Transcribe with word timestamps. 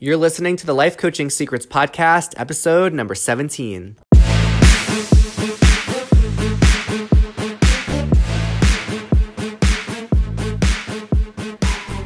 You're 0.00 0.16
listening 0.16 0.54
to 0.58 0.64
the 0.64 0.76
Life 0.76 0.96
Coaching 0.96 1.28
Secrets 1.28 1.66
Podcast, 1.66 2.34
episode 2.36 2.92
number 2.92 3.16
17. 3.16 3.96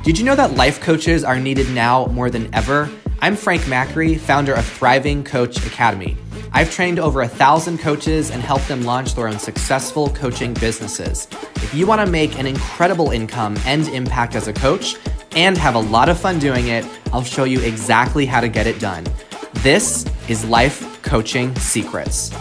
Did 0.03 0.19
you 0.19 0.25
know 0.25 0.35
that 0.35 0.55
life 0.57 0.81
coaches 0.81 1.23
are 1.23 1.39
needed 1.39 1.69
now 1.73 2.07
more 2.07 2.31
than 2.31 2.49
ever? 2.55 2.89
I'm 3.21 3.37
Frank 3.37 3.61
Macri, 3.65 4.19
founder 4.19 4.55
of 4.55 4.65
Thriving 4.65 5.23
Coach 5.23 5.59
Academy. 5.67 6.17
I've 6.55 6.71
trained 6.71 6.99
over 6.99 7.21
a 7.21 7.29
thousand 7.29 7.79
coaches 7.79 8.31
and 8.31 8.43
helped 8.43 8.69
them 8.69 8.85
launch 8.85 9.15
their 9.15 9.29
own 9.29 9.39
successful 9.39 10.09
coaching 10.09 10.55
businesses. 10.55 11.29
If 11.57 11.75
you 11.75 11.87
want 11.87 12.01
to 12.01 12.11
make 12.11 12.39
an 12.39 12.47
incredible 12.47 13.11
income 13.11 13.59
and 13.67 13.87
impact 13.89 14.35
as 14.35 14.49
a 14.49 14.55
coach 14.55 14.97
and 15.35 15.57
have 15.57 15.75
a 15.75 15.81
lot 15.81 16.09
of 16.09 16.19
fun 16.19 16.39
doing 16.39 16.69
it, 16.69 16.85
I'll 17.13 17.25
show 17.25 17.45
you 17.45 17.61
exactly 17.61 18.27
how 18.27 18.41
to 18.41 18.49
get 18.49 18.67
it 18.67 18.79
done. 18.79 19.07
This 19.55 20.07
is 20.29 20.45
Life 20.45 21.03
Coaching 21.03 21.55
Secrets. 21.57 22.33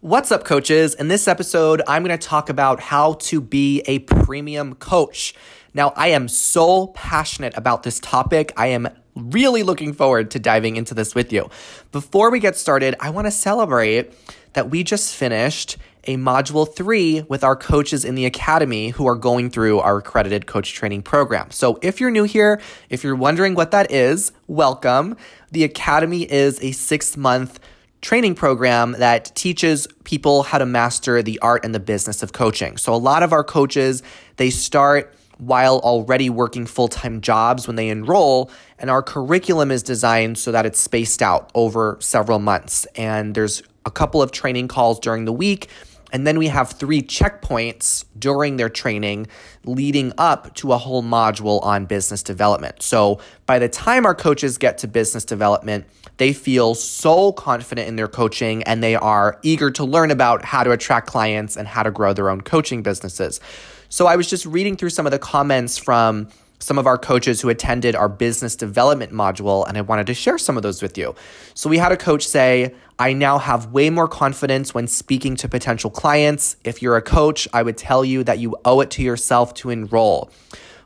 What's 0.00 0.32
up, 0.32 0.44
coaches? 0.44 0.94
In 0.94 1.08
this 1.08 1.28
episode, 1.28 1.80
I'm 1.86 2.02
going 2.04 2.18
to 2.18 2.26
talk 2.26 2.48
about 2.50 2.80
how 2.80 3.14
to 3.14 3.40
be 3.40 3.82
a 3.86 4.00
premium 4.00 4.74
coach. 4.74 5.32
Now, 5.74 5.92
I 5.96 6.08
am 6.08 6.26
so 6.26 6.88
passionate 6.88 7.56
about 7.56 7.84
this 7.84 8.00
topic. 8.00 8.52
I 8.56 8.66
am 8.68 8.88
really 9.14 9.62
looking 9.62 9.92
forward 9.92 10.30
to 10.32 10.38
diving 10.38 10.76
into 10.76 10.92
this 10.92 11.14
with 11.14 11.32
you. 11.32 11.48
Before 11.92 12.30
we 12.30 12.40
get 12.40 12.56
started, 12.56 12.96
I 12.98 13.10
want 13.10 13.26
to 13.26 13.30
celebrate 13.30 14.12
that 14.52 14.70
we 14.70 14.84
just 14.84 15.14
finished 15.14 15.76
a 16.04 16.16
module 16.16 16.72
three 16.72 17.22
with 17.22 17.44
our 17.44 17.54
coaches 17.54 18.04
in 18.04 18.14
the 18.14 18.26
academy 18.26 18.88
who 18.88 19.06
are 19.06 19.14
going 19.14 19.50
through 19.50 19.78
our 19.78 19.98
accredited 19.98 20.46
coach 20.46 20.74
training 20.74 21.02
program. 21.02 21.50
So 21.50 21.78
if 21.80 22.00
you're 22.00 22.10
new 22.10 22.24
here, 22.24 22.60
if 22.90 23.04
you're 23.04 23.16
wondering 23.16 23.54
what 23.54 23.70
that 23.70 23.92
is, 23.92 24.32
welcome. 24.48 25.16
The 25.52 25.64
academy 25.64 26.22
is 26.22 26.60
a 26.62 26.72
six 26.72 27.16
month 27.16 27.60
training 28.00 28.34
program 28.34 28.96
that 28.98 29.32
teaches 29.36 29.86
people 30.02 30.42
how 30.42 30.58
to 30.58 30.66
master 30.66 31.22
the 31.22 31.38
art 31.38 31.64
and 31.64 31.72
the 31.72 31.80
business 31.80 32.22
of 32.22 32.32
coaching. 32.32 32.76
So 32.76 32.92
a 32.92 32.96
lot 32.96 33.22
of 33.22 33.32
our 33.32 33.44
coaches, 33.44 34.02
they 34.36 34.50
start 34.50 35.14
while 35.38 35.78
already 35.78 36.28
working 36.30 36.66
full 36.66 36.88
time 36.88 37.20
jobs 37.20 37.66
when 37.66 37.76
they 37.76 37.88
enroll. 37.88 38.50
And 38.78 38.90
our 38.90 39.02
curriculum 39.02 39.70
is 39.70 39.82
designed 39.82 40.38
so 40.38 40.52
that 40.52 40.66
it's 40.66 40.80
spaced 40.80 41.22
out 41.22 41.50
over 41.54 41.96
several 42.00 42.40
months. 42.40 42.86
And 42.96 43.34
there's 43.34 43.62
a 43.84 43.90
couple 43.90 44.22
of 44.22 44.32
training 44.32 44.68
calls 44.68 44.98
during 45.00 45.24
the 45.24 45.32
week. 45.32 45.68
And 46.12 46.26
then 46.26 46.38
we 46.38 46.48
have 46.48 46.72
three 46.72 47.00
checkpoints 47.00 48.04
during 48.18 48.58
their 48.58 48.68
training 48.68 49.28
leading 49.64 50.12
up 50.18 50.54
to 50.56 50.72
a 50.72 50.78
whole 50.78 51.02
module 51.02 51.64
on 51.64 51.86
business 51.86 52.22
development. 52.22 52.82
So 52.82 53.18
by 53.46 53.58
the 53.58 53.68
time 53.68 54.04
our 54.04 54.14
coaches 54.14 54.58
get 54.58 54.76
to 54.78 54.88
business 54.88 55.24
development, 55.24 55.86
they 56.18 56.34
feel 56.34 56.74
so 56.74 57.32
confident 57.32 57.88
in 57.88 57.96
their 57.96 58.08
coaching 58.08 58.62
and 58.64 58.82
they 58.82 58.94
are 58.94 59.38
eager 59.42 59.70
to 59.70 59.84
learn 59.84 60.10
about 60.10 60.44
how 60.44 60.62
to 60.62 60.70
attract 60.70 61.06
clients 61.06 61.56
and 61.56 61.66
how 61.66 61.82
to 61.82 61.90
grow 61.90 62.12
their 62.12 62.28
own 62.28 62.42
coaching 62.42 62.82
businesses. 62.82 63.40
So 63.88 64.06
I 64.06 64.16
was 64.16 64.28
just 64.28 64.44
reading 64.44 64.76
through 64.76 64.90
some 64.90 65.06
of 65.06 65.12
the 65.12 65.18
comments 65.18 65.78
from 65.78 66.28
some 66.62 66.78
of 66.78 66.86
our 66.86 66.96
coaches 66.96 67.40
who 67.40 67.48
attended 67.48 67.96
our 67.96 68.08
business 68.08 68.54
development 68.54 69.12
module, 69.12 69.66
and 69.68 69.76
I 69.76 69.80
wanted 69.80 70.06
to 70.06 70.14
share 70.14 70.38
some 70.38 70.56
of 70.56 70.62
those 70.62 70.80
with 70.80 70.96
you. 70.96 71.14
So, 71.54 71.68
we 71.68 71.78
had 71.78 71.90
a 71.90 71.96
coach 71.96 72.26
say, 72.26 72.74
I 72.98 73.12
now 73.12 73.38
have 73.38 73.72
way 73.72 73.90
more 73.90 74.06
confidence 74.06 74.72
when 74.72 74.86
speaking 74.86 75.34
to 75.36 75.48
potential 75.48 75.90
clients. 75.90 76.56
If 76.62 76.80
you're 76.80 76.96
a 76.96 77.02
coach, 77.02 77.48
I 77.52 77.62
would 77.62 77.76
tell 77.76 78.04
you 78.04 78.22
that 78.24 78.38
you 78.38 78.56
owe 78.64 78.80
it 78.80 78.90
to 78.92 79.02
yourself 79.02 79.54
to 79.54 79.70
enroll. 79.70 80.30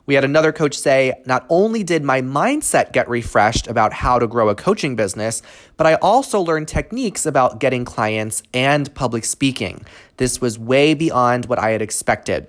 We 0.06 0.14
had 0.14 0.24
another 0.24 0.52
coach 0.52 0.78
say, 0.78 1.20
Not 1.26 1.44
only 1.50 1.82
did 1.82 2.04
my 2.04 2.22
mindset 2.22 2.92
get 2.92 3.08
refreshed 3.08 3.66
about 3.66 3.92
how 3.92 4.18
to 4.18 4.26
grow 4.26 4.48
a 4.48 4.54
coaching 4.54 4.96
business, 4.96 5.42
but 5.76 5.86
I 5.86 5.94
also 5.96 6.40
learned 6.40 6.68
techniques 6.68 7.26
about 7.26 7.60
getting 7.60 7.84
clients 7.84 8.42
and 8.54 8.94
public 8.94 9.24
speaking. 9.24 9.84
This 10.16 10.40
was 10.40 10.58
way 10.58 10.94
beyond 10.94 11.46
what 11.46 11.58
I 11.58 11.70
had 11.70 11.82
expected. 11.82 12.46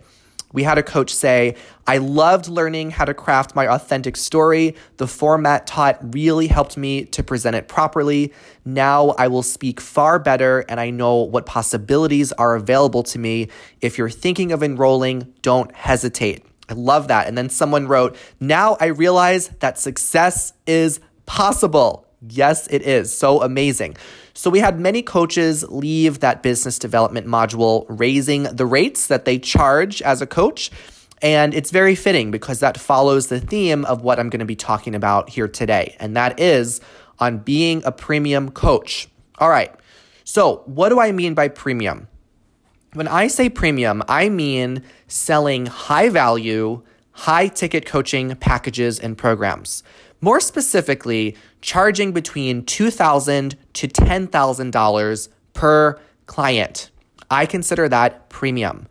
We 0.58 0.64
had 0.64 0.80
a 0.80 0.82
coach 0.82 1.14
say, 1.14 1.54
I 1.86 2.00
loved 2.00 2.48
learning 2.48 2.90
how 2.90 3.06
to 3.06 3.14
craft 3.14 3.54
my 3.54 3.68
authentic 3.68 4.18
story. 4.18 4.74
The 4.96 5.06
format 5.06 5.68
taught 5.68 6.00
really 6.16 6.48
helped 6.48 6.78
me 6.78 7.06
to 7.06 7.22
present 7.22 7.56
it 7.56 7.68
properly. 7.68 8.34
Now 8.66 9.10
I 9.20 9.28
will 9.28 9.44
speak 9.44 9.80
far 9.80 10.18
better 10.18 10.66
and 10.68 10.80
I 10.80 10.90
know 10.90 11.18
what 11.18 11.46
possibilities 11.46 12.32
are 12.32 12.56
available 12.56 13.04
to 13.04 13.20
me. 13.20 13.50
If 13.82 14.00
you're 14.00 14.10
thinking 14.10 14.52
of 14.52 14.64
enrolling, 14.64 15.32
don't 15.44 15.72
hesitate. 15.76 16.44
I 16.68 16.74
love 16.74 17.08
that. 17.10 17.28
And 17.28 17.38
then 17.38 17.52
someone 17.52 17.88
wrote, 17.88 18.18
Now 18.40 18.78
I 18.80 18.86
realize 18.88 19.50
that 19.60 19.78
success 19.78 20.54
is 20.66 21.00
possible. 21.28 22.07
Yes, 22.22 22.68
it 22.68 22.82
is. 22.82 23.16
So 23.16 23.42
amazing. 23.42 23.96
So 24.34 24.50
we 24.50 24.60
had 24.60 24.80
many 24.80 25.02
coaches 25.02 25.64
leave 25.70 26.20
that 26.20 26.42
business 26.42 26.80
development 26.80 27.28
module 27.28 27.86
raising 27.90 28.44
the 28.44 28.66
rates 28.66 29.08
that 29.08 29.26
they 29.26 29.38
charge 29.38 30.02
as 30.02 30.22
a 30.22 30.28
coach. 30.28 30.72
And 31.22 31.54
it's 31.54 31.72
very 31.72 31.96
fitting 31.96 32.30
because 32.32 32.60
that 32.60 32.78
follows 32.78 33.28
the 33.28 33.40
theme 33.40 33.86
of 33.86 34.02
what 34.02 34.20
I'm 34.20 34.30
going 34.30 34.40
to 34.40 34.46
be 34.46 34.56
talking 34.56 34.94
about 34.94 35.30
here 35.30 35.48
today. 35.48 35.96
And 36.00 36.16
that 36.16 36.40
is 36.40 36.82
on 37.20 37.40
being 37.40 37.82
a 37.86 37.92
premium 37.92 38.52
coach. 38.52 39.08
All 39.40 39.50
right. 39.50 39.74
So, 40.24 40.64
what 40.66 40.90
do 40.90 41.00
I 41.00 41.12
mean 41.12 41.34
by 41.34 41.48
premium? 41.48 42.08
When 42.94 43.08
I 43.08 43.28
say 43.28 43.50
premium, 43.50 44.04
I 44.08 44.30
mean 44.30 44.84
selling 45.08 45.66
high 45.68 46.10
value, 46.10 46.84
high 47.12 47.48
ticket 47.48 47.86
coaching 47.86 48.36
packages 48.36 49.00
and 49.00 49.18
programs. 49.18 49.84
More 50.20 50.40
specifically, 50.40 51.36
charging 51.62 52.12
between 52.12 52.66
2,000 52.66 53.56
to 53.74 53.88
$10,000 53.88 55.30
per 55.54 56.00
client. 56.26 56.90
I 57.30 57.46
consider 57.46 57.88
that 57.90 58.30
premium. 58.30 58.88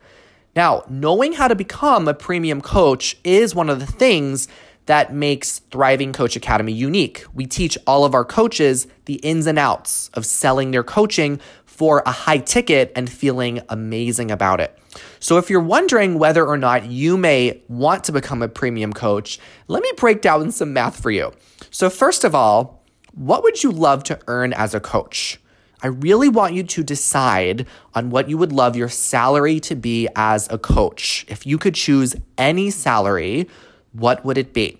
Now, 0.54 0.84
knowing 0.88 1.34
how 1.34 1.48
to 1.48 1.54
become 1.54 2.08
a 2.08 2.14
premium 2.14 2.60
coach 2.60 3.16
is 3.24 3.54
one 3.54 3.68
of 3.68 3.80
the 3.80 3.86
things 3.86 4.48
that 4.86 5.12
makes 5.12 5.58
Thriving 5.70 6.12
Coach 6.12 6.36
Academy 6.36 6.72
unique. 6.72 7.24
We 7.34 7.44
teach 7.46 7.76
all 7.86 8.04
of 8.04 8.14
our 8.14 8.24
coaches 8.24 8.86
the 9.06 9.14
ins 9.16 9.46
and 9.46 9.58
outs 9.58 10.10
of 10.14 10.24
selling 10.24 10.70
their 10.70 10.84
coaching 10.84 11.40
for 11.76 12.02
a 12.06 12.10
high 12.10 12.38
ticket 12.38 12.90
and 12.96 13.10
feeling 13.10 13.60
amazing 13.68 14.30
about 14.30 14.60
it. 14.60 14.76
So, 15.20 15.36
if 15.36 15.50
you're 15.50 15.60
wondering 15.60 16.18
whether 16.18 16.46
or 16.46 16.56
not 16.56 16.86
you 16.86 17.16
may 17.16 17.62
want 17.68 18.04
to 18.04 18.12
become 18.12 18.42
a 18.42 18.48
premium 18.48 18.92
coach, 18.92 19.38
let 19.68 19.82
me 19.82 19.90
break 19.96 20.22
down 20.22 20.50
some 20.52 20.72
math 20.72 21.00
for 21.00 21.10
you. 21.10 21.32
So, 21.70 21.90
first 21.90 22.24
of 22.24 22.34
all, 22.34 22.82
what 23.12 23.42
would 23.42 23.62
you 23.62 23.70
love 23.70 24.04
to 24.04 24.18
earn 24.26 24.52
as 24.54 24.74
a 24.74 24.80
coach? 24.80 25.38
I 25.82 25.88
really 25.88 26.30
want 26.30 26.54
you 26.54 26.62
to 26.62 26.82
decide 26.82 27.66
on 27.94 28.08
what 28.10 28.30
you 28.30 28.38
would 28.38 28.52
love 28.52 28.76
your 28.76 28.88
salary 28.88 29.60
to 29.60 29.74
be 29.74 30.08
as 30.16 30.50
a 30.50 30.58
coach. 30.58 31.26
If 31.28 31.46
you 31.46 31.58
could 31.58 31.74
choose 31.74 32.16
any 32.38 32.70
salary, 32.70 33.48
what 33.92 34.24
would 34.24 34.38
it 34.38 34.54
be? 34.54 34.78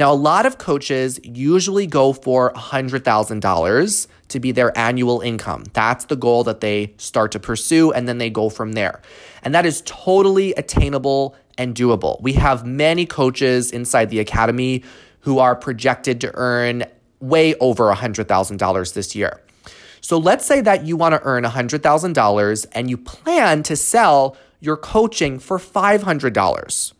Now, 0.00 0.12
a 0.12 0.14
lot 0.14 0.46
of 0.46 0.58
coaches 0.58 1.20
usually 1.22 1.86
go 1.86 2.12
for 2.12 2.52
$100,000 2.54 4.06
to 4.28 4.40
be 4.40 4.52
their 4.52 4.76
annual 4.76 5.20
income. 5.20 5.64
That's 5.72 6.04
the 6.06 6.16
goal 6.16 6.44
that 6.44 6.60
they 6.60 6.94
start 6.98 7.32
to 7.32 7.40
pursue, 7.40 7.92
and 7.92 8.08
then 8.08 8.18
they 8.18 8.30
go 8.30 8.48
from 8.48 8.72
there. 8.72 9.00
And 9.42 9.54
that 9.54 9.66
is 9.66 9.82
totally 9.84 10.52
attainable 10.54 11.34
and 11.56 11.74
doable. 11.74 12.20
We 12.20 12.34
have 12.34 12.64
many 12.64 13.06
coaches 13.06 13.70
inside 13.70 14.10
the 14.10 14.20
academy 14.20 14.84
who 15.20 15.38
are 15.38 15.56
projected 15.56 16.20
to 16.22 16.30
earn 16.34 16.84
way 17.20 17.54
over 17.56 17.92
$100,000 17.92 18.94
this 18.94 19.16
year. 19.16 19.40
So 20.00 20.16
let's 20.16 20.46
say 20.46 20.60
that 20.60 20.84
you 20.84 20.96
want 20.96 21.14
to 21.14 21.22
earn 21.24 21.44
$100,000 21.44 22.66
and 22.72 22.90
you 22.90 22.96
plan 22.96 23.62
to 23.64 23.76
sell 23.76 24.36
your 24.60 24.76
coaching 24.76 25.38
for 25.38 25.58
$500. 25.58 26.92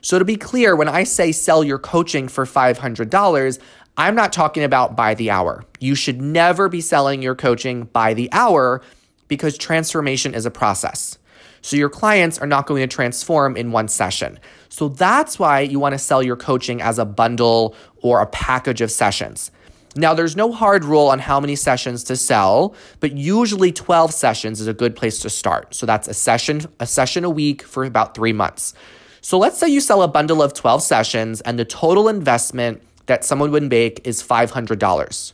So, 0.00 0.18
to 0.18 0.24
be 0.24 0.36
clear, 0.36 0.76
when 0.76 0.88
I 0.88 1.02
say 1.02 1.32
sell 1.32 1.64
your 1.64 1.78
coaching 1.78 2.28
for 2.28 2.44
$500, 2.44 3.58
I'm 3.98 4.14
not 4.14 4.32
talking 4.32 4.62
about 4.62 4.94
by 4.94 5.14
the 5.14 5.30
hour. 5.30 5.64
You 5.80 5.96
should 5.96 6.22
never 6.22 6.68
be 6.68 6.80
selling 6.80 7.20
your 7.20 7.34
coaching 7.34 7.82
by 7.84 8.14
the 8.14 8.32
hour 8.32 8.80
because 9.26 9.58
transformation 9.58 10.34
is 10.34 10.46
a 10.46 10.52
process. 10.52 11.18
So, 11.62 11.76
your 11.76 11.88
clients 11.88 12.38
are 12.38 12.46
not 12.46 12.66
going 12.66 12.88
to 12.88 12.94
transform 12.94 13.56
in 13.56 13.72
one 13.72 13.88
session. 13.88 14.38
So, 14.68 14.88
that's 14.88 15.40
why 15.40 15.60
you 15.60 15.80
want 15.80 15.94
to 15.94 15.98
sell 15.98 16.22
your 16.22 16.36
coaching 16.36 16.80
as 16.80 17.00
a 17.00 17.04
bundle 17.04 17.74
or 18.00 18.20
a 18.20 18.26
package 18.26 18.80
of 18.80 18.92
sessions. 18.92 19.50
Now, 19.96 20.14
there's 20.14 20.36
no 20.36 20.52
hard 20.52 20.84
rule 20.84 21.08
on 21.08 21.18
how 21.18 21.40
many 21.40 21.56
sessions 21.56 22.04
to 22.04 22.16
sell, 22.16 22.76
but 23.00 23.16
usually 23.16 23.72
12 23.72 24.14
sessions 24.14 24.60
is 24.60 24.68
a 24.68 24.74
good 24.74 24.94
place 24.94 25.18
to 25.20 25.30
start. 25.30 25.74
So 25.74 25.86
that's 25.86 26.06
a 26.06 26.14
session, 26.14 26.66
a 26.78 26.86
session 26.86 27.24
a 27.24 27.30
week 27.30 27.62
for 27.62 27.84
about 27.84 28.14
three 28.14 28.32
months. 28.32 28.74
So 29.22 29.38
let's 29.38 29.58
say 29.58 29.66
you 29.66 29.80
sell 29.80 30.02
a 30.02 30.08
bundle 30.08 30.40
of 30.40 30.54
12 30.54 30.84
sessions 30.84 31.40
and 31.40 31.58
the 31.58 31.64
total 31.64 32.08
investment 32.08 32.82
that 33.08 33.24
someone 33.24 33.50
would 33.50 33.64
make 33.64 34.00
is 34.06 34.22
$500. 34.22 35.32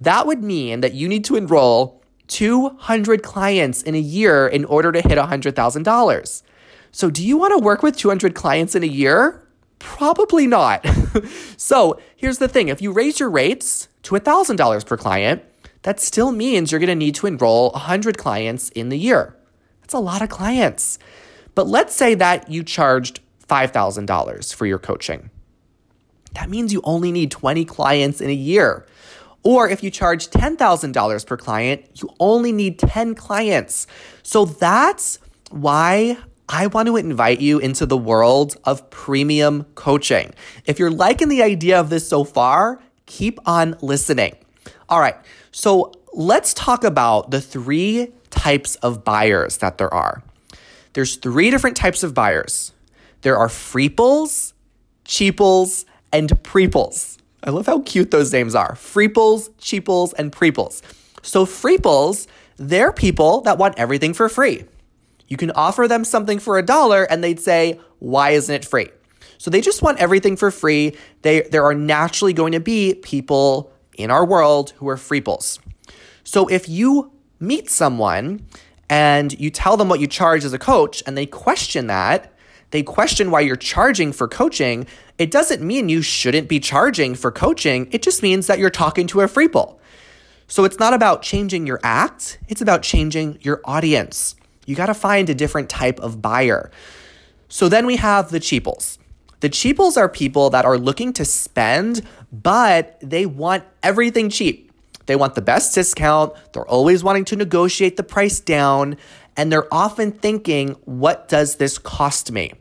That 0.00 0.26
would 0.26 0.44
mean 0.44 0.80
that 0.80 0.94
you 0.94 1.08
need 1.08 1.24
to 1.24 1.36
enroll 1.36 2.00
200 2.28 3.22
clients 3.22 3.82
in 3.82 3.94
a 3.94 4.00
year 4.00 4.46
in 4.46 4.64
order 4.64 4.92
to 4.92 5.00
hit 5.00 5.18
$100,000. 5.18 6.42
So, 6.90 7.10
do 7.10 7.26
you 7.26 7.36
want 7.36 7.52
to 7.52 7.58
work 7.58 7.82
with 7.82 7.96
200 7.96 8.34
clients 8.34 8.74
in 8.74 8.82
a 8.82 8.86
year? 8.86 9.42
Probably 9.78 10.46
not. 10.46 10.86
so 11.56 12.00
here's 12.16 12.38
the 12.38 12.48
thing 12.48 12.68
if 12.68 12.80
you 12.80 12.92
raise 12.92 13.20
your 13.20 13.30
rates 13.30 13.88
to 14.04 14.14
$1,000 14.14 14.86
per 14.86 14.96
client, 14.96 15.42
that 15.82 16.00
still 16.00 16.32
means 16.32 16.70
you're 16.70 16.80
going 16.80 16.88
to 16.88 16.94
need 16.94 17.14
to 17.16 17.26
enroll 17.26 17.70
100 17.70 18.18
clients 18.18 18.70
in 18.70 18.88
the 18.88 18.98
year. 18.98 19.36
That's 19.80 19.94
a 19.94 19.98
lot 19.98 20.22
of 20.22 20.28
clients. 20.28 20.98
But 21.54 21.66
let's 21.66 21.94
say 21.94 22.14
that 22.14 22.50
you 22.50 22.62
charged 22.62 23.20
$5,000 23.48 24.54
for 24.54 24.66
your 24.66 24.78
coaching. 24.78 25.30
That 26.34 26.50
means 26.50 26.72
you 26.72 26.80
only 26.84 27.12
need 27.12 27.30
20 27.30 27.64
clients 27.64 28.20
in 28.20 28.30
a 28.30 28.34
year. 28.34 28.86
Or 29.42 29.68
if 29.68 29.82
you 29.82 29.90
charge 29.90 30.28
$10,000 30.28 31.26
per 31.26 31.36
client, 31.36 31.84
you 31.94 32.10
only 32.20 32.52
need 32.52 32.78
10 32.78 33.14
clients. 33.14 33.86
So 34.22 34.44
that's 34.44 35.18
why 35.50 36.18
I 36.48 36.66
want 36.66 36.86
to 36.88 36.96
invite 36.96 37.40
you 37.40 37.58
into 37.58 37.86
the 37.86 37.96
world 37.96 38.56
of 38.64 38.88
premium 38.90 39.64
coaching. 39.74 40.32
If 40.64 40.78
you're 40.78 40.90
liking 40.90 41.28
the 41.28 41.42
idea 41.42 41.78
of 41.78 41.90
this 41.90 42.08
so 42.08 42.24
far, 42.24 42.80
keep 43.06 43.38
on 43.46 43.76
listening. 43.80 44.36
All 44.88 45.00
right, 45.00 45.16
so 45.50 45.92
let's 46.14 46.54
talk 46.54 46.84
about 46.84 47.30
the 47.30 47.40
three 47.40 48.12
types 48.30 48.76
of 48.76 49.04
buyers 49.04 49.58
that 49.58 49.78
there 49.78 49.92
are. 49.92 50.22
There's 50.94 51.16
three 51.16 51.50
different 51.50 51.76
types 51.76 52.02
of 52.02 52.14
buyers. 52.14 52.72
There 53.20 53.36
are 53.36 53.48
freeples, 53.48 54.54
cheaples, 55.04 55.84
and 56.12 56.30
preeples. 56.42 57.18
I 57.42 57.50
love 57.50 57.66
how 57.66 57.80
cute 57.80 58.10
those 58.10 58.32
names 58.32 58.54
are. 58.54 58.74
Freeples, 58.74 59.50
cheaples, 59.58 60.12
and 60.14 60.32
preeples. 60.32 60.82
So 61.22 61.46
freeples, 61.46 62.26
they're 62.56 62.92
people 62.92 63.42
that 63.42 63.58
want 63.58 63.78
everything 63.78 64.14
for 64.14 64.28
free. 64.28 64.64
You 65.28 65.36
can 65.36 65.50
offer 65.52 65.86
them 65.86 66.04
something 66.04 66.38
for 66.38 66.58
a 66.58 66.62
dollar 66.62 67.04
and 67.04 67.22
they'd 67.22 67.40
say, 67.40 67.78
why 67.98 68.30
isn't 68.30 68.54
it 68.54 68.64
free? 68.64 68.88
So 69.36 69.50
they 69.50 69.60
just 69.60 69.82
want 69.82 69.98
everything 69.98 70.36
for 70.36 70.50
free. 70.50 70.96
They, 71.22 71.42
there 71.42 71.64
are 71.64 71.74
naturally 71.74 72.32
going 72.32 72.52
to 72.52 72.60
be 72.60 72.94
people 72.94 73.72
in 73.96 74.10
our 74.10 74.24
world 74.24 74.70
who 74.76 74.88
are 74.88 74.96
freeples. 74.96 75.60
So 76.24 76.48
if 76.48 76.68
you 76.68 77.12
meet 77.38 77.70
someone 77.70 78.46
and 78.90 79.38
you 79.38 79.50
tell 79.50 79.76
them 79.76 79.88
what 79.88 80.00
you 80.00 80.06
charge 80.06 80.44
as 80.44 80.52
a 80.52 80.58
coach 80.58 81.02
and 81.06 81.16
they 81.16 81.26
question 81.26 81.86
that, 81.86 82.32
they 82.70 82.82
question 82.82 83.30
why 83.30 83.40
you're 83.40 83.56
charging 83.56 84.12
for 84.12 84.28
coaching, 84.28 84.86
it 85.16 85.30
doesn't 85.30 85.62
mean 85.62 85.88
you 85.88 86.02
shouldn't 86.02 86.48
be 86.48 86.60
charging 86.60 87.14
for 87.14 87.30
coaching. 87.30 87.88
It 87.90 88.02
just 88.02 88.22
means 88.22 88.46
that 88.46 88.58
you're 88.58 88.70
talking 88.70 89.06
to 89.08 89.22
a 89.22 89.26
freeple. 89.26 89.78
So 90.46 90.64
it's 90.64 90.78
not 90.78 90.94
about 90.94 91.22
changing 91.22 91.66
your 91.66 91.80
act, 91.82 92.38
it's 92.48 92.60
about 92.60 92.82
changing 92.82 93.38
your 93.42 93.60
audience. 93.64 94.34
You 94.66 94.76
got 94.76 94.86
to 94.86 94.94
find 94.94 95.28
a 95.30 95.34
different 95.34 95.68
type 95.68 95.98
of 96.00 96.20
buyer. 96.20 96.70
So 97.48 97.68
then 97.68 97.86
we 97.86 97.96
have 97.96 98.30
the 98.30 98.40
cheaples. 98.40 98.98
The 99.40 99.48
cheaples 99.48 99.96
are 99.96 100.08
people 100.08 100.50
that 100.50 100.64
are 100.64 100.76
looking 100.76 101.12
to 101.14 101.24
spend, 101.24 102.02
but 102.32 102.98
they 103.00 103.24
want 103.24 103.64
everything 103.82 104.28
cheap. 104.28 104.72
They 105.06 105.16
want 105.16 105.34
the 105.34 105.42
best 105.42 105.74
discount. 105.74 106.34
They're 106.52 106.66
always 106.66 107.02
wanting 107.02 107.24
to 107.26 107.36
negotiate 107.36 107.96
the 107.96 108.02
price 108.02 108.40
down. 108.40 108.98
And 109.38 109.50
they're 109.50 109.72
often 109.72 110.12
thinking, 110.12 110.70
what 110.84 111.28
does 111.28 111.56
this 111.56 111.78
cost 111.78 112.30
me? 112.30 112.52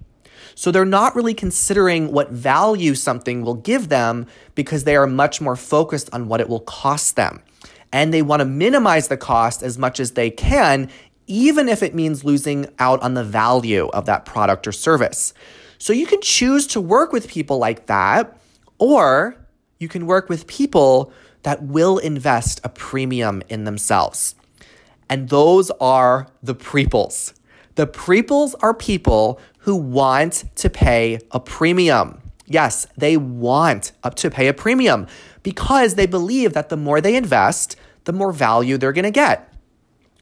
So 0.55 0.71
they're 0.71 0.85
not 0.85 1.15
really 1.15 1.33
considering 1.33 2.11
what 2.11 2.31
value 2.31 2.95
something 2.95 3.41
will 3.41 3.55
give 3.55 3.89
them 3.89 4.27
because 4.55 4.85
they 4.85 4.95
are 4.95 5.07
much 5.07 5.41
more 5.41 5.55
focused 5.55 6.09
on 6.13 6.29
what 6.29 6.39
it 6.39 6.47
will 6.47 6.61
cost 6.61 7.15
them. 7.15 7.41
And 7.91 8.13
they 8.13 8.21
want 8.21 8.39
to 8.39 8.45
minimize 8.45 9.07
the 9.07 9.17
cost 9.17 9.61
as 9.61 9.77
much 9.77 9.99
as 9.99 10.11
they 10.11 10.29
can 10.29 10.89
even 11.27 11.67
if 11.67 11.83
it 11.83 11.93
means 11.93 12.23
losing 12.23 12.65
out 12.79 13.01
on 13.03 13.13
the 13.13 13.23
value 13.23 13.87
of 13.89 14.05
that 14.05 14.25
product 14.25 14.65
or 14.65 14.71
service. 14.71 15.33
So 15.77 15.93
you 15.93 16.07
can 16.07 16.21
choose 16.21 16.65
to 16.67 16.81
work 16.81 17.11
with 17.11 17.27
people 17.27 17.59
like 17.59 17.85
that, 17.87 18.39
or 18.79 19.35
you 19.77 19.89
can 19.89 20.07
work 20.07 20.29
with 20.29 20.47
people 20.47 21.11
that 21.43 21.61
will 21.61 21.97
invest 21.97 22.61
a 22.63 22.69
premium 22.69 23.43
in 23.49 23.65
themselves. 23.65 24.35
And 25.09 25.29
those 25.29 25.71
are 25.79 26.27
the 26.43 26.55
preeples. 26.55 27.33
The 27.75 27.87
preeples 27.87 28.55
are 28.61 28.73
people 28.73 29.39
who 29.59 29.75
want 29.75 30.45
to 30.55 30.69
pay 30.69 31.19
a 31.31 31.39
premium. 31.39 32.21
Yes, 32.45 32.87
they 32.97 33.17
want 33.17 33.91
to 34.15 34.31
pay 34.31 34.47
a 34.47 34.53
premium 34.53 35.07
because 35.43 35.95
they 35.95 36.07
believe 36.07 36.53
that 36.53 36.69
the 36.69 36.77
more 36.77 37.01
they 37.01 37.15
invest, 37.15 37.75
the 38.05 38.13
more 38.13 38.31
value 38.31 38.77
they're 38.77 38.93
going 38.93 39.03
to 39.03 39.11
get. 39.11 39.53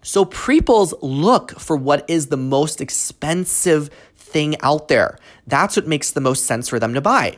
So 0.02 0.26
preeples 0.26 0.94
look 1.02 1.60
for 1.60 1.76
what 1.76 2.08
is 2.10 2.28
the 2.28 2.38
most 2.38 2.82
expensive 2.82 3.90
thing 4.16 4.56
out 4.62 4.88
there. 4.88 5.18
That's 5.48 5.76
what 5.76 5.88
makes 5.88 6.12
the 6.12 6.22
most 6.22 6.46
sense 6.46 6.68
for 6.70 6.80
them 6.80 6.94
to 6.94 7.02
buy. 7.02 7.38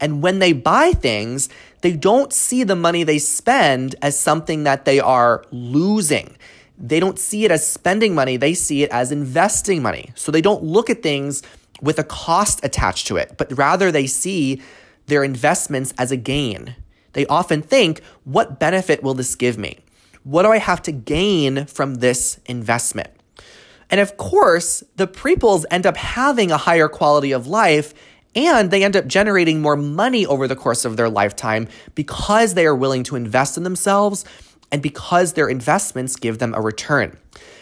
And 0.00 0.22
when 0.22 0.40
they 0.40 0.52
buy 0.52 0.92
things, 0.92 1.48
they 1.80 1.92
don't 1.92 2.32
see 2.32 2.64
the 2.64 2.76
money 2.76 3.02
they 3.02 3.18
spend 3.18 3.94
as 4.02 4.18
something 4.18 4.64
that 4.64 4.84
they 4.84 5.00
are 5.00 5.44
losing. 5.50 6.36
They 6.76 7.00
don't 7.00 7.18
see 7.18 7.44
it 7.44 7.50
as 7.50 7.68
spending 7.68 8.14
money, 8.14 8.36
they 8.36 8.54
see 8.54 8.82
it 8.82 8.90
as 8.90 9.12
investing 9.12 9.82
money. 9.82 10.12
So 10.14 10.32
they 10.32 10.40
don't 10.40 10.62
look 10.62 10.90
at 10.90 11.02
things 11.02 11.42
with 11.80 11.98
a 11.98 12.04
cost 12.04 12.64
attached 12.64 13.06
to 13.08 13.16
it, 13.16 13.34
but 13.36 13.56
rather 13.56 13.92
they 13.92 14.06
see 14.06 14.62
their 15.06 15.22
investments 15.22 15.92
as 15.98 16.10
a 16.10 16.16
gain. 16.16 16.76
They 17.12 17.26
often 17.26 17.62
think, 17.62 18.02
what 18.24 18.58
benefit 18.58 19.02
will 19.02 19.14
this 19.14 19.34
give 19.34 19.58
me? 19.58 19.78
What 20.24 20.42
do 20.42 20.50
I 20.50 20.58
have 20.58 20.82
to 20.82 20.92
gain 20.92 21.66
from 21.66 21.96
this 21.96 22.40
investment? 22.46 23.10
And 23.90 24.00
of 24.00 24.16
course, 24.16 24.82
the 24.96 25.06
preeples 25.06 25.64
end 25.70 25.86
up 25.86 25.96
having 25.96 26.50
a 26.50 26.56
higher 26.56 26.88
quality 26.88 27.32
of 27.32 27.46
life 27.46 27.94
and 28.34 28.70
they 28.70 28.82
end 28.82 28.96
up 28.96 29.06
generating 29.06 29.60
more 29.60 29.76
money 29.76 30.26
over 30.26 30.48
the 30.48 30.56
course 30.56 30.84
of 30.84 30.96
their 30.96 31.08
lifetime 31.08 31.68
because 31.94 32.54
they 32.54 32.66
are 32.66 32.74
willing 32.74 33.04
to 33.04 33.16
invest 33.16 33.56
in 33.56 33.62
themselves 33.62 34.24
and 34.74 34.82
because 34.82 35.34
their 35.34 35.46
investments 35.46 36.16
give 36.16 36.38
them 36.38 36.52
a 36.52 36.60
return. 36.60 37.16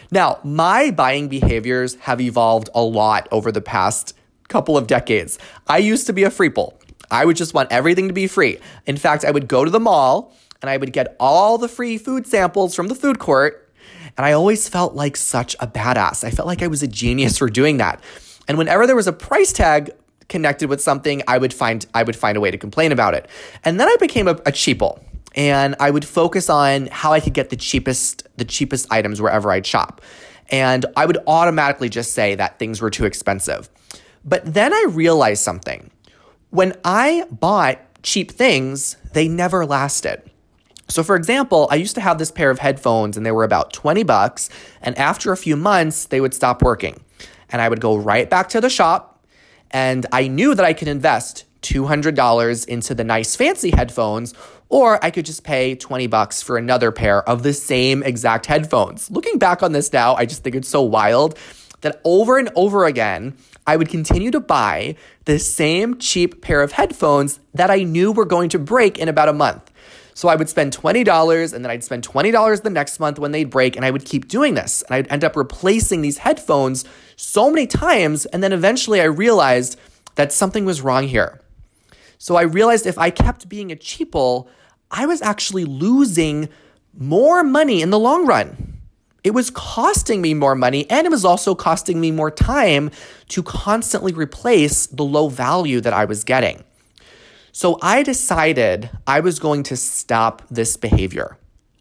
Now, 0.09 0.39
my 0.43 0.89
buying 0.89 1.27
behaviors 1.27 1.93
have 1.97 2.19
evolved 2.19 2.71
a 2.73 2.81
lot 2.81 3.27
over 3.31 3.51
the 3.51 3.61
past 3.61 4.15
couple 4.47 4.75
of 4.75 4.87
decades. 4.87 5.37
I 5.67 5.77
used 5.77 6.07
to 6.07 6.13
be 6.13 6.23
a 6.23 6.31
freeple. 6.31 6.73
I 7.11 7.25
would 7.25 7.35
just 7.35 7.53
want 7.53 7.71
everything 7.71 8.07
to 8.07 8.15
be 8.15 8.25
free. 8.25 8.57
In 8.87 8.97
fact, 8.97 9.25
I 9.25 9.29
would 9.29 9.47
go 9.47 9.63
to 9.63 9.69
the 9.69 9.79
mall 9.79 10.33
and 10.59 10.71
I 10.71 10.77
would 10.77 10.91
get 10.91 11.15
all 11.19 11.59
the 11.59 11.67
free 11.67 11.99
food 11.99 12.25
samples 12.25 12.73
from 12.73 12.87
the 12.87 12.95
food 12.95 13.19
court. 13.19 13.71
And 14.17 14.25
I 14.25 14.31
always 14.31 14.67
felt 14.67 14.95
like 14.95 15.15
such 15.15 15.55
a 15.59 15.67
badass. 15.67 16.23
I 16.23 16.31
felt 16.31 16.47
like 16.47 16.63
I 16.63 16.67
was 16.67 16.81
a 16.81 16.87
genius 16.87 17.37
for 17.37 17.47
doing 17.47 17.77
that. 17.77 18.03
And 18.47 18.57
whenever 18.57 18.87
there 18.87 18.95
was 18.95 19.05
a 19.05 19.13
price 19.13 19.53
tag 19.53 19.91
connected 20.29 20.67
with 20.67 20.81
something, 20.81 21.21
I 21.27 21.37
would 21.37 21.53
find 21.53 21.85
I 21.93 22.01
would 22.01 22.15
find 22.15 22.37
a 22.37 22.41
way 22.41 22.49
to 22.49 22.57
complain 22.57 22.91
about 22.91 23.13
it. 23.13 23.27
And 23.63 23.79
then 23.79 23.87
I 23.87 23.97
became 23.99 24.27
a, 24.27 24.31
a 24.31 24.51
cheaple 24.51 24.99
and 25.35 25.75
I 25.79 25.89
would 25.89 26.05
focus 26.05 26.49
on 26.49 26.87
how 26.87 27.13
I 27.13 27.19
could 27.19 27.33
get 27.33 27.49
the 27.49 27.55
cheapest 27.55 28.27
the 28.37 28.45
cheapest 28.45 28.91
items 28.91 29.21
wherever 29.21 29.51
I'd 29.51 29.65
shop. 29.65 30.01
And 30.49 30.85
I 30.95 31.05
would 31.05 31.17
automatically 31.25 31.89
just 31.89 32.13
say 32.13 32.35
that 32.35 32.59
things 32.59 32.81
were 32.81 32.89
too 32.89 33.05
expensive. 33.05 33.69
But 34.25 34.53
then 34.53 34.73
I 34.73 34.85
realized 34.89 35.43
something. 35.43 35.89
When 36.49 36.73
I 36.83 37.25
bought 37.31 37.79
cheap 38.03 38.31
things, 38.31 38.97
they 39.13 39.27
never 39.27 39.65
lasted. 39.65 40.21
So 40.89 41.01
for 41.01 41.15
example, 41.15 41.67
I 41.71 41.75
used 41.75 41.95
to 41.95 42.01
have 42.01 42.17
this 42.17 42.29
pair 42.29 42.51
of 42.51 42.59
headphones 42.59 43.17
and 43.17 43.25
they 43.25 43.31
were 43.31 43.43
about 43.43 43.73
20 43.73 44.03
bucks 44.03 44.49
and 44.81 44.97
after 44.97 45.31
a 45.31 45.37
few 45.37 45.55
months 45.55 46.05
they 46.05 46.21
would 46.21 46.33
stop 46.33 46.61
working. 46.61 47.03
And 47.49 47.61
I 47.61 47.69
would 47.69 47.81
go 47.81 47.95
right 47.95 48.29
back 48.29 48.49
to 48.49 48.61
the 48.61 48.69
shop 48.69 49.25
and 49.71 50.05
I 50.11 50.27
knew 50.27 50.53
that 50.53 50.65
I 50.65 50.73
could 50.73 50.87
invest 50.87 51.45
$200 51.63 52.67
into 52.67 52.93
the 52.93 53.03
nice 53.03 53.35
fancy 53.35 53.71
headphones 53.71 54.33
or 54.73 54.97
I 55.05 55.11
could 55.11 55.27
just 55.27 55.43
pay 55.43 55.75
20 55.75 56.07
bucks 56.07 56.41
for 56.41 56.57
another 56.57 56.91
pair 56.91 57.21
of 57.29 57.43
the 57.43 57.53
same 57.53 58.01
exact 58.01 58.47
headphones. 58.47 59.11
Looking 59.11 59.37
back 59.37 59.61
on 59.61 59.71
this 59.71 59.93
now, 59.93 60.15
I 60.15 60.25
just 60.25 60.43
think 60.43 60.55
it's 60.55 60.67
so 60.67 60.81
wild 60.81 61.37
that 61.81 62.01
over 62.03 62.39
and 62.39 62.49
over 62.55 62.85
again, 62.85 63.37
I 63.67 63.75
would 63.75 63.87
continue 63.87 64.31
to 64.31 64.39
buy 64.39 64.95
the 65.25 65.37
same 65.37 65.99
cheap 65.99 66.41
pair 66.41 66.63
of 66.63 66.71
headphones 66.71 67.39
that 67.53 67.69
I 67.69 67.83
knew 67.83 68.11
were 68.11 68.25
going 68.25 68.49
to 68.49 68.57
break 68.57 68.97
in 68.97 69.09
about 69.09 69.29
a 69.29 69.33
month. 69.33 69.71
So 70.15 70.27
I 70.27 70.35
would 70.35 70.49
spend 70.49 70.75
$20 70.75 71.53
and 71.53 71.63
then 71.63 71.69
I'd 71.69 71.83
spend 71.83 72.07
$20 72.07 72.63
the 72.63 72.71
next 72.71 72.99
month 72.99 73.19
when 73.19 73.31
they'd 73.31 73.51
break 73.51 73.75
and 73.75 73.85
I 73.85 73.91
would 73.91 74.05
keep 74.05 74.27
doing 74.27 74.55
this. 74.55 74.81
And 74.81 74.95
I'd 74.95 75.11
end 75.11 75.23
up 75.23 75.35
replacing 75.35 76.01
these 76.01 76.17
headphones 76.17 76.83
so 77.15 77.51
many 77.51 77.67
times. 77.67 78.25
And 78.25 78.41
then 78.41 78.53
eventually 78.53 79.01
I 79.01 79.05
realized 79.05 79.79
that 80.15 80.33
something 80.33 80.65
was 80.65 80.81
wrong 80.81 81.07
here. 81.07 81.41
So 82.17 82.37
I 82.37 82.43
realized 82.43 82.87
if 82.87 82.97
I 82.97 83.11
kept 83.11 83.49
being 83.49 83.71
a 83.71 83.75
cheaple, 83.75 84.47
I 84.93 85.07
was 85.07 85.21
actually 85.23 85.65
losing 85.65 86.49
more 86.95 87.43
money 87.43 87.81
in 87.81 87.89
the 87.89 87.97
long 87.97 88.27
run. 88.27 88.77
It 89.23 89.31
was 89.31 89.49
costing 89.49 90.21
me 90.21 90.33
more 90.35 90.53
money 90.53 90.87
and 90.89 91.07
it 91.07 91.09
was 91.09 91.25
also 91.25 91.55
costing 91.55 91.99
me 91.99 92.11
more 92.11 92.29
time 92.29 92.91
to 93.29 93.41
constantly 93.41 94.13
replace 94.13 94.85
the 94.85 95.03
low 95.03 95.29
value 95.29 95.81
that 95.81 95.93
I 95.93 96.05
was 96.05 96.23
getting. 96.23 96.63
So 97.51 97.79
I 97.81 98.03
decided 98.03 98.91
I 99.07 99.19
was 99.21 99.39
going 99.39 99.63
to 99.63 99.77
stop 99.77 100.43
this 100.51 100.77
behavior. 100.77 101.37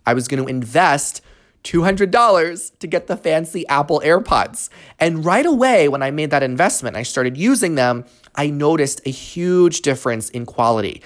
I 0.07 0.14
was 0.14 0.26
going 0.26 0.42
to 0.42 0.49
invest 0.49 1.21
$200 1.64 2.78
to 2.78 2.87
get 2.87 3.07
the 3.09 3.16
fancy 3.16 3.66
Apple 3.69 4.00
AirPods. 4.04 4.69
And 4.99 5.25
right 5.25 5.47
away, 5.47 5.88
when 5.88 6.02
I 6.02 6.11
made 6.11 6.31
that 6.31 6.42
investment, 6.42 6.97
I 6.97 7.02
started 7.02 7.37
using 7.37 7.75
them. 7.75 8.04
I 8.35 8.49
noticed 8.49 9.00
a 9.07 9.11
huge 9.11 9.83
difference 9.83 10.31
in 10.31 10.47
quality. 10.47 11.02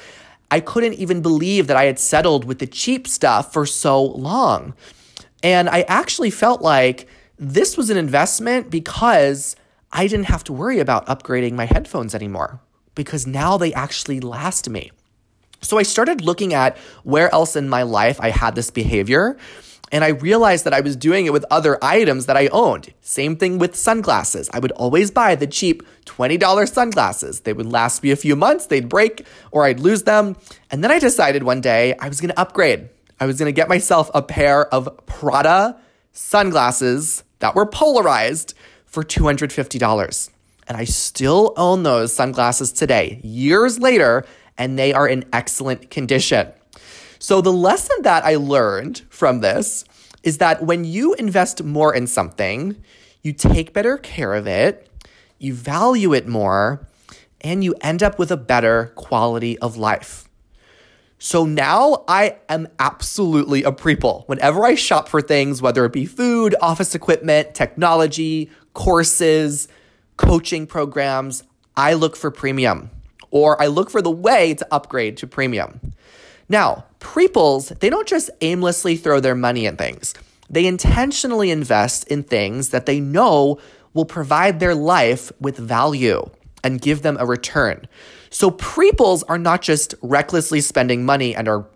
I 0.50 0.60
couldn't 0.60 0.94
even 0.94 1.22
believe 1.22 1.66
that 1.66 1.76
I 1.76 1.84
had 1.84 1.98
settled 1.98 2.44
with 2.44 2.58
the 2.58 2.66
cheap 2.66 3.08
stuff 3.08 3.52
for 3.52 3.66
so 3.66 4.02
long. 4.02 4.74
And 5.42 5.68
I 5.68 5.82
actually 5.82 6.30
felt 6.30 6.62
like 6.62 7.08
this 7.38 7.76
was 7.76 7.90
an 7.90 7.96
investment 7.96 8.70
because 8.70 9.56
I 9.92 10.06
didn't 10.06 10.26
have 10.26 10.44
to 10.44 10.52
worry 10.52 10.78
about 10.78 11.06
upgrading 11.06 11.52
my 11.52 11.66
headphones 11.66 12.14
anymore 12.14 12.60
because 12.94 13.26
now 13.26 13.56
they 13.56 13.72
actually 13.74 14.20
last 14.20 14.68
me. 14.68 14.90
So 15.60 15.78
I 15.78 15.82
started 15.82 16.20
looking 16.20 16.54
at 16.54 16.76
where 17.02 17.32
else 17.32 17.56
in 17.56 17.68
my 17.68 17.82
life 17.82 18.20
I 18.20 18.30
had 18.30 18.54
this 18.54 18.70
behavior. 18.70 19.36
And 19.92 20.02
I 20.02 20.08
realized 20.08 20.64
that 20.64 20.74
I 20.74 20.80
was 20.80 20.96
doing 20.96 21.26
it 21.26 21.32
with 21.32 21.44
other 21.50 21.78
items 21.82 22.26
that 22.26 22.36
I 22.36 22.48
owned. 22.48 22.92
Same 23.00 23.36
thing 23.36 23.58
with 23.58 23.76
sunglasses. 23.76 24.50
I 24.52 24.58
would 24.58 24.72
always 24.72 25.10
buy 25.10 25.36
the 25.36 25.46
cheap 25.46 25.82
$20 26.06 26.72
sunglasses. 26.72 27.40
They 27.40 27.52
would 27.52 27.66
last 27.66 28.02
me 28.02 28.10
a 28.10 28.16
few 28.16 28.34
months, 28.34 28.66
they'd 28.66 28.88
break, 28.88 29.24
or 29.52 29.64
I'd 29.64 29.80
lose 29.80 30.02
them. 30.02 30.36
And 30.70 30.82
then 30.82 30.90
I 30.90 30.98
decided 30.98 31.44
one 31.44 31.60
day 31.60 31.94
I 32.00 32.08
was 32.08 32.20
gonna 32.20 32.34
upgrade. 32.36 32.88
I 33.20 33.26
was 33.26 33.38
gonna 33.38 33.52
get 33.52 33.68
myself 33.68 34.10
a 34.12 34.22
pair 34.22 34.66
of 34.74 35.06
Prada 35.06 35.76
sunglasses 36.12 37.22
that 37.38 37.54
were 37.54 37.66
polarized 37.66 38.54
for 38.86 39.04
$250. 39.04 40.30
And 40.68 40.76
I 40.76 40.84
still 40.84 41.52
own 41.56 41.84
those 41.84 42.12
sunglasses 42.12 42.72
today, 42.72 43.20
years 43.22 43.78
later, 43.78 44.24
and 44.58 44.78
they 44.78 44.92
are 44.92 45.06
in 45.06 45.24
excellent 45.32 45.90
condition. 45.90 46.48
So, 47.28 47.40
the 47.40 47.52
lesson 47.52 47.96
that 48.02 48.24
I 48.24 48.36
learned 48.36 49.02
from 49.10 49.40
this 49.40 49.84
is 50.22 50.38
that 50.38 50.62
when 50.62 50.84
you 50.84 51.14
invest 51.14 51.64
more 51.64 51.92
in 51.92 52.06
something, 52.06 52.80
you 53.20 53.32
take 53.32 53.72
better 53.72 53.98
care 53.98 54.32
of 54.32 54.46
it, 54.46 54.88
you 55.36 55.52
value 55.52 56.14
it 56.14 56.28
more, 56.28 56.86
and 57.40 57.64
you 57.64 57.74
end 57.80 58.00
up 58.00 58.16
with 58.16 58.30
a 58.30 58.36
better 58.36 58.92
quality 58.94 59.58
of 59.58 59.76
life. 59.76 60.28
So 61.18 61.44
now 61.44 62.04
I 62.06 62.36
am 62.48 62.68
absolutely 62.78 63.64
a 63.64 63.72
preple. 63.72 64.22
Whenever 64.28 64.64
I 64.64 64.76
shop 64.76 65.08
for 65.08 65.20
things, 65.20 65.60
whether 65.60 65.84
it 65.84 65.92
be 65.92 66.06
food, 66.06 66.54
office 66.62 66.94
equipment, 66.94 67.56
technology, 67.56 68.52
courses, 68.72 69.66
coaching 70.16 70.64
programs, 70.64 71.42
I 71.76 71.94
look 71.94 72.14
for 72.14 72.30
premium 72.30 72.90
or 73.32 73.60
I 73.60 73.66
look 73.66 73.90
for 73.90 74.00
the 74.00 74.12
way 74.12 74.54
to 74.54 74.66
upgrade 74.70 75.16
to 75.16 75.26
premium. 75.26 75.80
Now, 76.48 76.84
preples, 77.06 77.68
they 77.78 77.88
don't 77.88 78.08
just 78.08 78.30
aimlessly 78.40 78.96
throw 78.96 79.20
their 79.20 79.36
money 79.36 79.68
at 79.68 79.78
things. 79.78 80.12
They 80.50 80.66
intentionally 80.66 81.52
invest 81.52 82.04
in 82.08 82.24
things 82.24 82.70
that 82.70 82.86
they 82.86 82.98
know 82.98 83.60
will 83.94 84.04
provide 84.04 84.58
their 84.58 84.74
life 84.74 85.30
with 85.40 85.56
value 85.56 86.28
and 86.64 86.80
give 86.80 87.02
them 87.02 87.16
a 87.20 87.24
return. 87.24 87.86
So 88.30 88.50
preples 88.50 89.22
are 89.28 89.38
not 89.38 89.62
just 89.62 89.94
recklessly 90.02 90.60
spending 90.60 91.04
money 91.04 91.34
and 91.34 91.46
are 91.48 91.66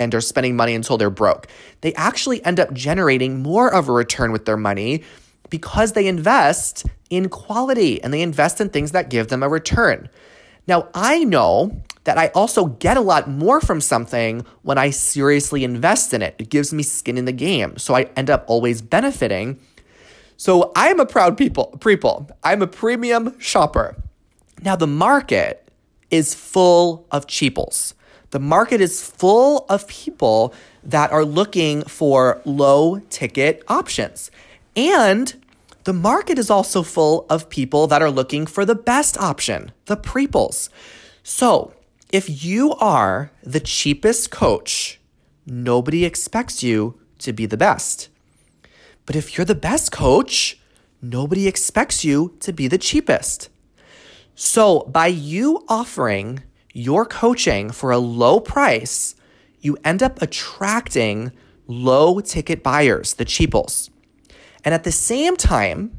and 0.00 0.14
are 0.14 0.22
spending 0.22 0.56
money 0.56 0.74
until 0.74 0.96
they're 0.96 1.10
broke. 1.10 1.48
They 1.82 1.92
actually 1.94 2.42
end 2.44 2.58
up 2.58 2.72
generating 2.72 3.42
more 3.42 3.72
of 3.72 3.88
a 3.88 3.92
return 3.92 4.32
with 4.32 4.46
their 4.46 4.56
money 4.56 5.02
because 5.50 5.92
they 5.92 6.06
invest 6.06 6.86
in 7.10 7.28
quality 7.28 8.02
and 8.02 8.14
they 8.14 8.22
invest 8.22 8.60
in 8.60 8.70
things 8.70 8.92
that 8.92 9.10
give 9.10 9.28
them 9.28 9.42
a 9.42 9.48
return. 9.48 10.08
Now, 10.68 10.88
I 10.94 11.24
know 11.24 11.82
that 12.08 12.16
I 12.16 12.28
also 12.28 12.64
get 12.64 12.96
a 12.96 13.02
lot 13.02 13.28
more 13.28 13.60
from 13.60 13.82
something 13.82 14.46
when 14.62 14.78
I 14.78 14.88
seriously 14.88 15.62
invest 15.62 16.14
in 16.14 16.22
it. 16.22 16.36
It 16.38 16.48
gives 16.48 16.72
me 16.72 16.82
skin 16.82 17.18
in 17.18 17.26
the 17.26 17.32
game. 17.32 17.76
So 17.76 17.94
I 17.94 18.04
end 18.16 18.30
up 18.30 18.46
always 18.46 18.80
benefiting. 18.80 19.60
So 20.38 20.72
I 20.74 20.88
am 20.88 21.00
a 21.00 21.04
proud 21.04 21.36
people, 21.36 21.66
people. 21.82 22.30
I'm 22.42 22.62
a 22.62 22.66
premium 22.66 23.38
shopper. 23.38 23.94
Now, 24.62 24.74
the 24.74 24.86
market 24.86 25.68
is 26.10 26.34
full 26.34 27.06
of 27.10 27.26
cheaples. 27.26 27.92
The 28.30 28.40
market 28.40 28.80
is 28.80 29.06
full 29.06 29.66
of 29.68 29.86
people 29.86 30.54
that 30.82 31.12
are 31.12 31.26
looking 31.26 31.82
for 31.82 32.40
low 32.46 33.00
ticket 33.10 33.62
options. 33.68 34.30
And 34.74 35.34
the 35.84 35.92
market 35.92 36.38
is 36.38 36.48
also 36.48 36.82
full 36.82 37.26
of 37.28 37.50
people 37.50 37.86
that 37.88 38.00
are 38.00 38.10
looking 38.10 38.46
for 38.46 38.64
the 38.64 38.74
best 38.74 39.18
option, 39.18 39.72
the 39.84 39.98
preples. 39.98 40.70
So, 41.22 41.74
if 42.10 42.44
you 42.44 42.72
are 42.74 43.30
the 43.42 43.60
cheapest 43.60 44.30
coach, 44.30 44.98
nobody 45.44 46.04
expects 46.04 46.62
you 46.62 46.98
to 47.18 47.32
be 47.32 47.44
the 47.44 47.56
best. 47.56 48.08
But 49.04 49.16
if 49.16 49.36
you're 49.36 49.44
the 49.44 49.54
best 49.54 49.92
coach, 49.92 50.58
nobody 51.02 51.46
expects 51.46 52.04
you 52.04 52.36
to 52.40 52.52
be 52.52 52.66
the 52.66 52.78
cheapest. 52.78 53.50
So, 54.34 54.80
by 54.82 55.08
you 55.08 55.64
offering 55.68 56.44
your 56.72 57.04
coaching 57.04 57.70
for 57.70 57.90
a 57.90 57.98
low 57.98 58.40
price, 58.40 59.14
you 59.60 59.76
end 59.84 60.02
up 60.02 60.22
attracting 60.22 61.32
low 61.66 62.20
ticket 62.20 62.62
buyers, 62.62 63.14
the 63.14 63.24
cheaples. 63.24 63.90
And 64.64 64.74
at 64.74 64.84
the 64.84 64.92
same 64.92 65.36
time, 65.36 65.98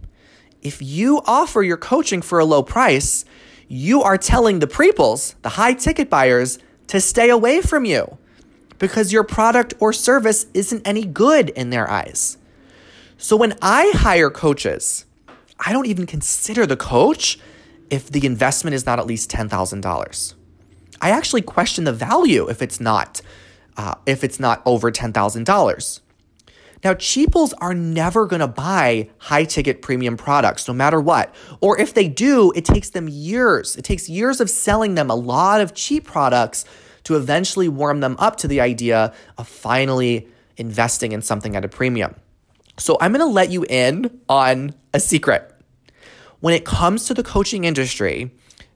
if 0.61 0.81
you 0.81 1.21
offer 1.25 1.61
your 1.61 1.77
coaching 1.77 2.21
for 2.21 2.39
a 2.39 2.45
low 2.45 2.63
price, 2.63 3.25
you 3.69 4.01
are 4.01 4.17
telling 4.17 4.59
the 4.59 4.67
preples, 4.67 5.35
the 5.43 5.49
high 5.49 5.73
ticket 5.73 6.09
buyers, 6.09 6.59
to 6.87 6.99
stay 6.99 7.29
away 7.29 7.61
from 7.61 7.85
you 7.85 8.17
because 8.79 9.13
your 9.13 9.23
product 9.23 9.75
or 9.79 9.93
service 9.93 10.47
isn't 10.53 10.85
any 10.85 11.05
good 11.05 11.49
in 11.49 11.69
their 11.69 11.89
eyes. 11.89 12.37
So 13.17 13.37
when 13.37 13.55
I 13.61 13.91
hire 13.95 14.31
coaches, 14.31 15.05
I 15.59 15.71
don't 15.71 15.85
even 15.85 16.07
consider 16.07 16.65
the 16.65 16.77
coach 16.77 17.37
if 17.89 18.09
the 18.09 18.25
investment 18.25 18.73
is 18.73 18.85
not 18.85 18.97
at 18.97 19.05
least 19.05 19.29
$10,000. 19.29 20.33
I 21.01 21.11
actually 21.11 21.41
question 21.43 21.83
the 21.83 21.93
value 21.93 22.49
if 22.49 22.61
it's 22.61 22.79
not 22.79 23.21
uh, 23.77 23.95
if 24.05 24.25
it's 24.25 24.41
not 24.41 24.61
over 24.65 24.91
$10,000. 24.91 25.99
Now, 26.83 26.93
cheaples 26.93 27.53
are 27.53 27.73
never 27.73 28.25
going 28.25 28.39
to 28.39 28.47
buy 28.47 29.09
high 29.17 29.43
ticket 29.43 29.81
premium 29.81 30.15
products, 30.15 30.67
no 30.67 30.73
matter 30.73 31.01
what. 31.01 31.33
Or 31.59 31.79
if 31.79 31.93
they 31.93 32.07
do, 32.07 32.53
it 32.55 32.63
takes 32.63 32.91
them 32.91 33.09
years. 33.09 33.75
It 33.75 33.83
takes 33.83 34.07
years 34.07 34.39
of 34.39 34.49
selling 34.49 34.95
them 34.95 35.09
a 35.09 35.15
lot 35.15 35.59
of 35.61 35.73
cheap 35.73 36.05
products 36.05 36.63
to 37.03 37.15
eventually 37.15 37.67
warm 37.67 37.99
them 37.99 38.15
up 38.19 38.37
to 38.37 38.47
the 38.47 38.61
idea 38.61 39.13
of 39.37 39.47
finally 39.47 40.27
investing 40.57 41.11
in 41.11 41.21
something 41.21 41.55
at 41.55 41.65
a 41.65 41.69
premium. 41.69 42.15
So, 42.77 42.97
I'm 43.01 43.11
going 43.11 43.25
to 43.25 43.33
let 43.33 43.49
you 43.49 43.65
in 43.69 44.21
on 44.29 44.73
a 44.93 44.99
secret. 44.99 45.53
When 46.39 46.53
it 46.53 46.63
comes 46.63 47.05
to 47.07 47.13
the 47.13 47.23
coaching 47.23 47.65
industry, 47.65 48.31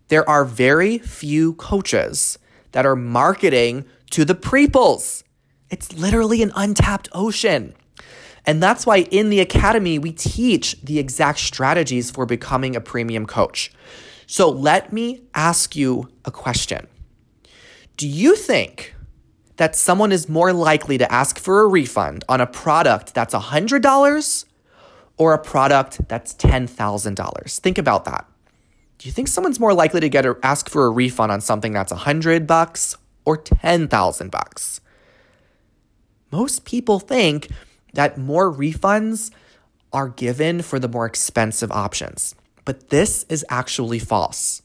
there 0.10 0.30
are 0.30 0.44
very 0.44 0.98
few 0.98 1.54
coaches 1.54 2.38
that 2.74 2.86
are 2.86 2.96
marketing 2.96 3.86
to 4.12 4.26
the 4.26 4.36
preples. 4.36 5.24
It's 5.70 5.94
literally 5.94 6.44
an 6.44 6.52
untapped 6.56 7.08
ocean. 7.14 7.74
And 8.46 8.62
that's 8.62 8.86
why 8.86 8.98
in 9.12 9.30
the 9.30 9.40
academy, 9.40 9.98
we 9.98 10.12
teach 10.12 10.80
the 10.82 11.00
exact 11.00 11.40
strategies 11.40 12.12
for 12.12 12.26
becoming 12.26 12.76
a 12.76 12.82
premium 12.82 13.26
coach. 13.26 13.72
So 14.28 14.50
let 14.50 14.92
me 14.92 15.22
ask 15.34 15.76
you 15.76 16.10
a 16.26 16.32
question 16.32 16.88
Do 17.98 18.08
you 18.08 18.36
think 18.36 18.96
that 19.58 19.76
someone 19.76 20.12
is 20.12 20.28
more 20.28 20.52
likely 20.52 20.98
to 20.98 21.12
ask 21.12 21.40
for 21.40 21.62
a 21.62 21.68
refund 21.68 22.26
on 22.28 22.42
a 22.42 22.48
product 22.48 23.14
that's 23.14 23.34
$100 23.34 24.46
or 25.18 25.34
a 25.34 25.38
product 25.38 26.08
that's 26.08 26.34
$10,000? 26.34 27.60
Think 27.60 27.78
about 27.78 28.06
that. 28.06 28.26
Do 28.98 29.08
you 29.08 29.14
think 29.14 29.28
someone's 29.28 29.60
more 29.60 29.74
likely 29.74 30.00
to 30.00 30.10
get 30.10 30.26
a, 30.26 30.38
ask 30.44 30.70
for 30.70 30.86
a 30.86 30.90
refund 30.90 31.32
on 31.32 31.42
something 31.42 31.74
that's 31.74 31.92
100 31.92 32.48
bucks 32.48 32.96
or 33.26 33.38
10,000 33.38 34.32
bucks? 34.32 34.82
Most 36.32 36.66
people 36.66 37.00
think 37.00 37.50
that 37.94 38.18
more 38.18 38.52
refunds 38.52 39.32
are 39.92 40.10
given 40.10 40.62
for 40.62 40.80
the 40.80 40.88
more 40.88 41.06
expensive 41.06 41.72
options. 41.72 42.36
But 42.66 42.90
this 42.90 43.26
is 43.30 43.46
actually 43.50 44.00
false. 44.00 44.62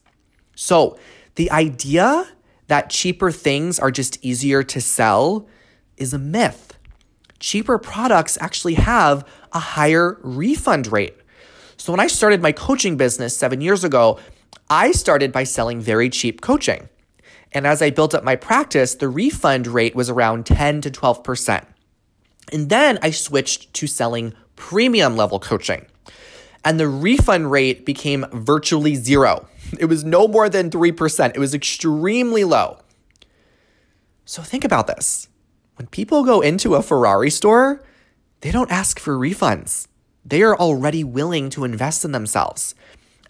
So, 0.55 0.99
the 1.35 1.51
idea 1.51 2.27
that 2.67 2.91
cheaper 2.91 3.31
things 3.31 3.79
are 3.79 3.91
just 3.91 4.25
easier 4.25 4.63
to 4.63 4.81
sell 4.81 5.47
is 5.97 6.13
a 6.13 6.19
myth. 6.19 6.77
Cheaper 7.39 7.79
products 7.79 8.37
actually 8.41 8.75
have 8.75 9.27
a 9.53 9.61
higher 9.61 10.19
refund 10.23 10.91
rate. 10.91 11.17
So, 11.77 11.93
when 11.93 12.01
I 12.01 12.07
started 12.07 12.43
my 12.43 12.53
coaching 12.53 12.97
business 12.97 13.37
seven 13.37 13.61
years 13.61 13.85
ago, 13.85 14.19
I 14.71 14.93
started 14.93 15.33
by 15.33 15.45
selling 15.45 15.81
very 15.81 16.11
cheap 16.11 16.41
coaching. 16.41 16.89
And 17.53 17.67
as 17.67 17.81
I 17.81 17.91
built 17.91 18.15
up 18.15 18.25
my 18.25 18.37
practice, 18.37 18.95
the 18.95 19.09
refund 19.09 19.67
rate 19.67 19.95
was 19.95 20.11
around 20.11 20.45
10 20.47 20.83
to 20.83 20.91
12%. 20.91 21.65
And 22.53 22.69
then 22.69 22.99
I 23.03 23.11
switched 23.11 23.73
to 23.75 23.87
selling 23.87 24.35
premium 24.57 25.17
level 25.17 25.39
coaching. 25.39 25.87
And 26.65 26.79
the 26.79 26.89
refund 26.89 27.51
rate 27.51 27.87
became 27.87 28.27
virtually 28.33 28.95
zero. 28.95 29.49
It 29.79 29.87
was 29.87 30.05
no 30.05 30.29
more 30.29 30.49
than 30.49 30.71
3%. 30.71 31.33
It 31.35 31.39
was 31.39 31.55
extremely 31.55 32.45
low. 32.45 32.79
So 34.25 34.43
think 34.43 34.65
about 34.65 34.87
this. 34.87 35.29
When 35.77 35.87
people 35.87 36.25
go 36.25 36.41
into 36.41 36.75
a 36.75 36.83
Ferrari 36.83 37.31
store, 37.31 37.83
they 38.41 38.51
don't 38.51 38.71
ask 38.71 38.99
for 38.99 39.17
refunds. 39.17 39.87
They 40.25 40.43
are 40.43 40.57
already 40.57 41.05
willing 41.05 41.51
to 41.51 41.65
invest 41.65 42.05
in 42.05 42.13
themselves. 42.13 42.75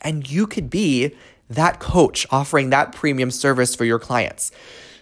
And 0.00 0.28
you 0.28 0.46
could 0.46 0.70
be 0.70 1.14
that 1.50 1.78
coach 1.80 2.26
offering 2.30 2.70
that 2.70 2.92
premium 2.92 3.30
service 3.30 3.74
for 3.74 3.84
your 3.84 3.98
clients. 3.98 4.50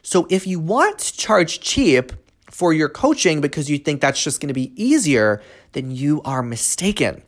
So 0.03 0.27
if 0.31 0.47
you 0.47 0.61
want 0.61 0.99
to 0.99 1.17
charge 1.17 1.61
cheap 1.61 2.13
for 2.51 2.73
your 2.73 2.89
coaching 2.89 3.41
because 3.41 3.69
you 3.71 3.79
think 3.79 4.01
that's 4.01 4.23
just 4.23 4.41
going 4.41 4.49
to 4.49 4.55
be 4.55 4.73
easier, 4.83 5.43
then 5.73 5.91
you 5.91 6.23
are 6.23 6.43
mistaken. 6.43 7.23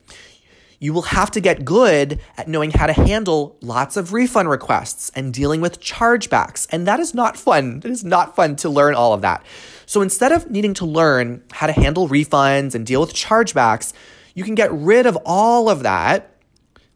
You 0.81 0.93
will 0.93 1.03
have 1.03 1.33
to 1.33 1.41
get 1.41 1.65
good 1.65 2.21
at 2.37 2.47
knowing 2.47 2.71
how 2.71 2.87
to 2.87 2.93
handle 2.93 3.57
lots 3.61 3.97
of 3.97 4.13
refund 4.13 4.49
requests 4.49 5.11
and 5.15 5.35
dealing 5.35 5.61
with 5.61 5.81
chargebacks. 5.81 6.69
And 6.71 6.87
that 6.87 7.01
is 7.01 7.15
not 7.15 7.37
fun. 7.37 7.83
It 7.85 7.91
is 7.91 8.05
not 8.05 8.37
fun 8.37 8.55
to 8.57 8.69
learn 8.69 8.95
all 8.95 9.13
of 9.13 9.23
that. 9.23 9.45
So 9.87 10.03
instead 10.03 10.31
of 10.31 10.51
needing 10.51 10.75
to 10.75 10.87
learn 10.87 11.43
how 11.51 11.67
to 11.67 11.73
handle 11.73 12.09
refunds 12.09 12.77
and 12.77 12.87
deal 12.87 13.01
with 13.01 13.13
chargebacks, 13.13 13.93
you 14.35 14.45
can 14.45 14.55
get 14.55 14.73
rid 14.73 15.07
of 15.07 15.19
all 15.27 15.69
of 15.69 15.83
that 15.83 16.37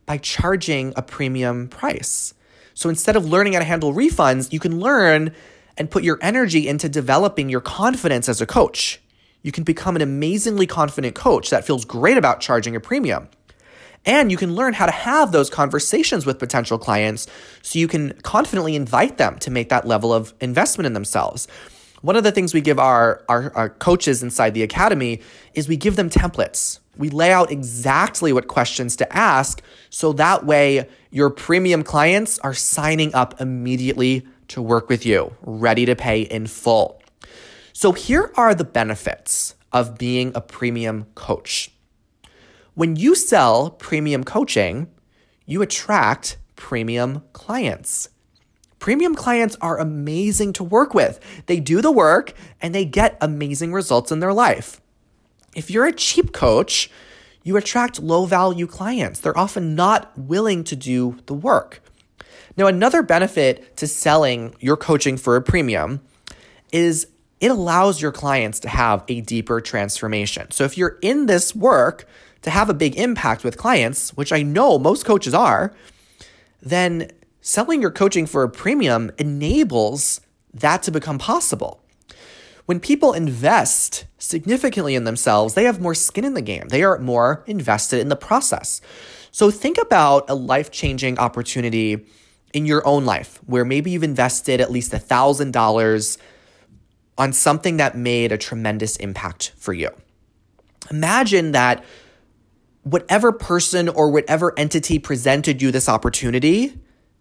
by 0.06 0.18
charging 0.18 0.92
a 0.94 1.02
premium 1.02 1.66
price. 1.66 2.34
So 2.74 2.88
instead 2.88 3.16
of 3.16 3.26
learning 3.26 3.54
how 3.54 3.58
to 3.58 3.64
handle 3.64 3.92
refunds, 3.92 4.52
you 4.52 4.60
can 4.60 4.78
learn 4.78 5.34
and 5.76 5.90
put 5.90 6.04
your 6.04 6.18
energy 6.20 6.68
into 6.68 6.88
developing 6.88 7.48
your 7.48 7.60
confidence 7.60 8.28
as 8.28 8.40
a 8.40 8.46
coach. 8.46 9.00
You 9.42 9.52
can 9.52 9.64
become 9.64 9.96
an 9.96 10.02
amazingly 10.02 10.66
confident 10.66 11.14
coach 11.14 11.50
that 11.50 11.64
feels 11.64 11.84
great 11.84 12.16
about 12.16 12.40
charging 12.40 12.76
a 12.76 12.80
premium. 12.80 13.28
And 14.04 14.30
you 14.30 14.36
can 14.36 14.54
learn 14.54 14.72
how 14.72 14.86
to 14.86 14.92
have 14.92 15.30
those 15.30 15.48
conversations 15.48 16.26
with 16.26 16.38
potential 16.38 16.78
clients 16.78 17.26
so 17.62 17.78
you 17.78 17.86
can 17.86 18.14
confidently 18.22 18.74
invite 18.74 19.16
them 19.18 19.38
to 19.40 19.50
make 19.50 19.68
that 19.68 19.86
level 19.86 20.12
of 20.12 20.34
investment 20.40 20.86
in 20.86 20.92
themselves. 20.92 21.46
One 22.00 22.16
of 22.16 22.24
the 22.24 22.32
things 22.32 22.52
we 22.52 22.60
give 22.60 22.80
our, 22.80 23.22
our, 23.28 23.52
our, 23.54 23.68
coaches 23.68 24.24
inside 24.24 24.54
the 24.54 24.64
academy 24.64 25.20
is 25.54 25.68
we 25.68 25.76
give 25.76 25.94
them 25.94 26.10
templates. 26.10 26.80
We 26.96 27.10
lay 27.10 27.32
out 27.32 27.52
exactly 27.52 28.32
what 28.32 28.48
questions 28.48 28.96
to 28.96 29.16
ask 29.16 29.62
so 29.88 30.12
that 30.14 30.44
way 30.44 30.88
your 31.12 31.30
premium 31.30 31.84
clients 31.84 32.40
are 32.40 32.54
signing 32.54 33.14
up 33.14 33.40
immediately 33.40 34.26
to 34.52 34.62
work 34.62 34.88
with 34.88 35.06
you, 35.06 35.34
ready 35.42 35.86
to 35.86 35.96
pay 35.96 36.22
in 36.22 36.46
full. 36.46 37.02
So 37.72 37.92
here 37.92 38.30
are 38.36 38.54
the 38.54 38.64
benefits 38.64 39.54
of 39.72 39.96
being 39.96 40.30
a 40.34 40.42
premium 40.42 41.06
coach. 41.14 41.70
When 42.74 42.96
you 42.96 43.14
sell 43.14 43.70
premium 43.70 44.24
coaching, 44.24 44.88
you 45.46 45.62
attract 45.62 46.36
premium 46.54 47.22
clients. 47.32 48.10
Premium 48.78 49.14
clients 49.14 49.56
are 49.60 49.78
amazing 49.78 50.52
to 50.54 50.64
work 50.64 50.92
with. 50.92 51.18
They 51.46 51.60
do 51.60 51.80
the 51.80 51.92
work 51.92 52.34
and 52.60 52.74
they 52.74 52.84
get 52.84 53.16
amazing 53.20 53.72
results 53.72 54.12
in 54.12 54.20
their 54.20 54.34
life. 54.34 54.80
If 55.54 55.70
you're 55.70 55.86
a 55.86 55.92
cheap 55.92 56.32
coach, 56.32 56.90
you 57.42 57.56
attract 57.56 58.02
low 58.02 58.26
value 58.26 58.66
clients. 58.66 59.20
They're 59.20 59.38
often 59.38 59.74
not 59.74 60.16
willing 60.16 60.64
to 60.64 60.76
do 60.76 61.18
the 61.26 61.34
work. 61.34 61.81
Now, 62.56 62.66
another 62.66 63.02
benefit 63.02 63.76
to 63.78 63.86
selling 63.86 64.54
your 64.60 64.76
coaching 64.76 65.16
for 65.16 65.36
a 65.36 65.42
premium 65.42 66.00
is 66.72 67.06
it 67.40 67.50
allows 67.50 68.00
your 68.00 68.12
clients 68.12 68.60
to 68.60 68.68
have 68.68 69.04
a 69.08 69.20
deeper 69.20 69.60
transformation. 69.60 70.50
So 70.50 70.64
if 70.64 70.78
you're 70.78 70.98
in 71.02 71.26
this 71.26 71.54
work, 71.54 72.06
to 72.42 72.50
have 72.50 72.68
a 72.68 72.74
big 72.74 72.96
impact 72.96 73.44
with 73.44 73.56
clients, 73.56 74.10
which 74.10 74.32
I 74.32 74.42
know 74.42 74.78
most 74.78 75.04
coaches 75.04 75.32
are, 75.32 75.72
then 76.60 77.10
selling 77.40 77.80
your 77.80 77.90
coaching 77.90 78.26
for 78.26 78.42
a 78.42 78.48
premium 78.48 79.10
enables 79.18 80.20
that 80.52 80.82
to 80.84 80.90
become 80.90 81.18
possible. 81.18 81.80
When 82.66 82.78
people 82.78 83.12
invest 83.12 84.04
significantly 84.18 84.94
in 84.94 85.04
themselves, 85.04 85.54
they 85.54 85.64
have 85.64 85.80
more 85.80 85.94
skin 85.94 86.24
in 86.24 86.34
the 86.34 86.42
game. 86.42 86.68
They 86.68 86.84
are 86.84 86.98
more 86.98 87.42
invested 87.46 88.00
in 88.00 88.08
the 88.08 88.16
process. 88.16 88.80
So 89.32 89.50
think 89.50 89.78
about 89.78 90.28
a 90.28 90.34
life 90.34 90.70
changing 90.70 91.18
opportunity 91.18 92.06
in 92.52 92.66
your 92.66 92.86
own 92.86 93.04
life 93.04 93.40
where 93.46 93.64
maybe 93.64 93.90
you've 93.90 94.02
invested 94.02 94.60
at 94.60 94.70
least 94.70 94.92
$1,000 94.92 96.18
on 97.18 97.32
something 97.32 97.76
that 97.76 97.96
made 97.96 98.32
a 98.32 98.38
tremendous 98.38 98.96
impact 98.96 99.52
for 99.56 99.72
you. 99.72 99.90
Imagine 100.90 101.52
that 101.52 101.84
whatever 102.82 103.32
person 103.32 103.88
or 103.88 104.10
whatever 104.10 104.52
entity 104.58 104.98
presented 104.98 105.62
you 105.62 105.70
this 105.70 105.88
opportunity, 105.88 106.78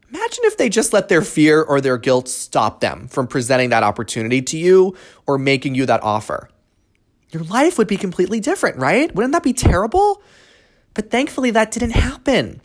imagine 0.10 0.44
if 0.46 0.58
they 0.58 0.70
just 0.70 0.94
let 0.94 1.08
their 1.08 1.22
fear 1.22 1.62
or 1.62 1.80
their 1.82 1.98
guilt 1.98 2.28
stop 2.28 2.80
them 2.80 3.08
from 3.08 3.28
presenting 3.28 3.70
that 3.70 3.84
opportunity 3.84 4.41
to 4.41 4.58
you 4.58 4.96
or 5.28 5.38
making 5.38 5.76
you 5.76 5.86
that 5.86 6.02
offer. 6.04 6.50
Your 7.32 7.44
life 7.44 7.78
would 7.78 7.88
be 7.88 7.98
completely 7.98 8.39
different, 8.39 8.78
right? 8.78 9.13
Wouldn't 9.13 9.34
that 9.34 9.44
be 9.44 9.54
terrible? 9.54 10.22
But 10.94 11.10
thankfully, 11.10 11.52
that 11.52 11.72
didn't 11.72 11.91
happen. 11.91 12.62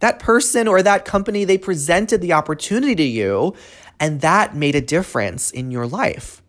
That 0.00 0.18
person 0.18 0.68
or 0.68 0.82
that 0.82 1.04
company, 1.04 1.44
they 1.44 1.58
presented 1.58 2.20
the 2.20 2.32
opportunity 2.32 2.94
to 2.94 3.02
you, 3.02 3.54
and 3.98 4.20
that 4.20 4.54
made 4.54 4.74
a 4.74 4.80
difference 4.80 5.50
in 5.50 5.70
your 5.70 5.86
life. 5.86 6.42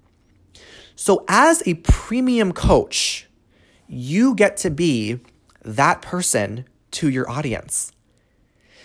So, 0.95 1.23
as 1.27 1.61
a 1.65 1.75
premium 1.75 2.51
coach, 2.51 3.27
you 3.87 4.35
get 4.35 4.57
to 4.57 4.69
be 4.69 5.19
that 5.63 6.01
person 6.01 6.65
to 6.91 7.09
your 7.09 7.29
audience. 7.29 7.91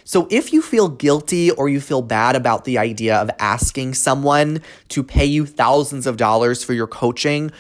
So 0.05 0.27
if 0.31 0.53
you 0.53 0.61
feel 0.61 0.89
guilty 0.89 1.53
or 1.53 1.69
you 1.69 1.81
feel 1.81 2.03
bad 2.03 2.35
about 2.35 2.65
the 2.65 2.79
idea 2.79 3.17
of 3.17 3.31
asking 3.39 3.95
someone 3.95 4.61
to 4.89 5.05
pay 5.05 5.25
you 5.25 5.47
thousands 5.47 6.07
of 6.07 6.17
dollars 6.17 6.65
for 6.65 6.73
your 6.73 6.89
coaching, 6.89 7.53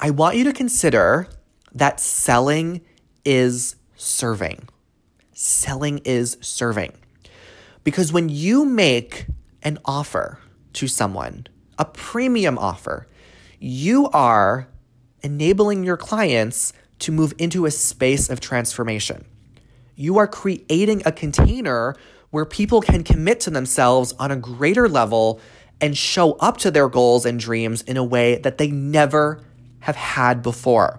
I 0.00 0.10
want 0.10 0.36
you 0.36 0.44
to 0.44 0.52
consider 0.54 1.28
that 1.74 2.00
selling 2.00 2.80
is 3.26 3.76
serving. 3.96 4.68
Selling 5.40 5.98
is 5.98 6.36
serving. 6.40 6.94
Because 7.84 8.12
when 8.12 8.28
you 8.28 8.64
make 8.64 9.26
an 9.62 9.78
offer 9.84 10.40
to 10.72 10.88
someone, 10.88 11.46
a 11.78 11.84
premium 11.84 12.58
offer, 12.58 13.06
you 13.60 14.08
are 14.08 14.66
enabling 15.22 15.84
your 15.84 15.96
clients 15.96 16.72
to 16.98 17.12
move 17.12 17.34
into 17.38 17.66
a 17.66 17.70
space 17.70 18.28
of 18.28 18.40
transformation. 18.40 19.26
You 19.94 20.18
are 20.18 20.26
creating 20.26 21.02
a 21.06 21.12
container 21.12 21.94
where 22.30 22.44
people 22.44 22.80
can 22.80 23.04
commit 23.04 23.38
to 23.42 23.50
themselves 23.50 24.14
on 24.18 24.32
a 24.32 24.36
greater 24.36 24.88
level 24.88 25.40
and 25.80 25.96
show 25.96 26.32
up 26.40 26.56
to 26.56 26.72
their 26.72 26.88
goals 26.88 27.24
and 27.24 27.38
dreams 27.38 27.82
in 27.82 27.96
a 27.96 28.02
way 28.02 28.38
that 28.38 28.58
they 28.58 28.72
never 28.72 29.40
have 29.82 29.94
had 29.94 30.42
before. 30.42 30.98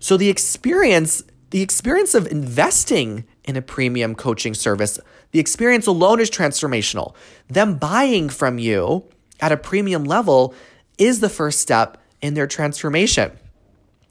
So 0.00 0.18
the 0.18 0.28
experience, 0.28 1.22
the 1.48 1.62
experience 1.62 2.14
of 2.14 2.26
investing 2.26 3.24
in 3.44 3.56
a 3.56 3.62
premium 3.62 4.14
coaching 4.14 4.54
service, 4.54 4.98
the 5.32 5.38
experience 5.38 5.86
alone 5.86 6.20
is 6.20 6.30
transformational. 6.30 7.14
Them 7.48 7.76
buying 7.76 8.28
from 8.28 8.58
you 8.58 9.04
at 9.40 9.52
a 9.52 9.56
premium 9.56 10.04
level 10.04 10.54
is 10.98 11.20
the 11.20 11.28
first 11.28 11.60
step 11.60 12.02
in 12.22 12.34
their 12.34 12.46
transformation. 12.46 13.32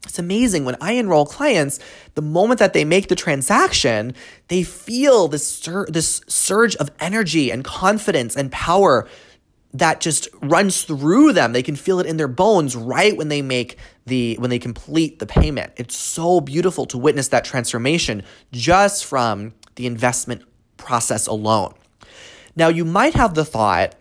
It's 0.06 0.18
amazing 0.18 0.64
when 0.64 0.76
I 0.80 0.92
enroll 0.92 1.24
clients, 1.24 1.80
the 2.14 2.22
moment 2.22 2.60
that 2.60 2.74
they 2.74 2.84
make 2.84 3.08
the 3.08 3.16
transaction, 3.16 4.14
they 4.48 4.62
feel 4.62 5.28
this 5.28 5.48
sur- 5.48 5.86
this 5.88 6.20
surge 6.28 6.76
of 6.76 6.90
energy 7.00 7.50
and 7.50 7.64
confidence 7.64 8.36
and 8.36 8.52
power 8.52 9.08
that 9.72 10.00
just 10.00 10.28
runs 10.40 10.82
through 10.84 11.32
them. 11.32 11.52
They 11.52 11.62
can 11.62 11.74
feel 11.74 12.00
it 12.00 12.06
in 12.06 12.18
their 12.18 12.28
bones 12.28 12.76
right 12.76 13.16
when 13.16 13.28
they 13.28 13.42
make 13.42 13.78
the 14.06 14.36
when 14.38 14.50
they 14.50 14.58
complete 14.58 15.18
the 15.18 15.26
payment. 15.26 15.72
It's 15.76 15.96
so 15.96 16.40
beautiful 16.40 16.86
to 16.86 16.98
witness 16.98 17.28
that 17.28 17.44
transformation 17.44 18.22
just 18.52 19.04
from 19.04 19.54
the 19.76 19.86
investment 19.86 20.42
process 20.76 21.26
alone. 21.26 21.74
Now, 22.56 22.68
you 22.68 22.84
might 22.84 23.14
have 23.14 23.34
the 23.34 23.44
thought, 23.44 23.94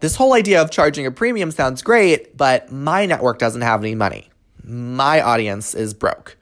this 0.00 0.16
whole 0.16 0.32
idea 0.32 0.62
of 0.62 0.70
charging 0.70 1.06
a 1.06 1.10
premium 1.10 1.50
sounds 1.50 1.82
great, 1.82 2.36
but 2.36 2.70
my 2.70 3.06
network 3.06 3.38
doesn't 3.38 3.62
have 3.62 3.80
any 3.80 3.94
money 3.94 4.30
my 4.64 5.20
audience 5.20 5.74
is 5.74 5.94
broke. 5.94 6.36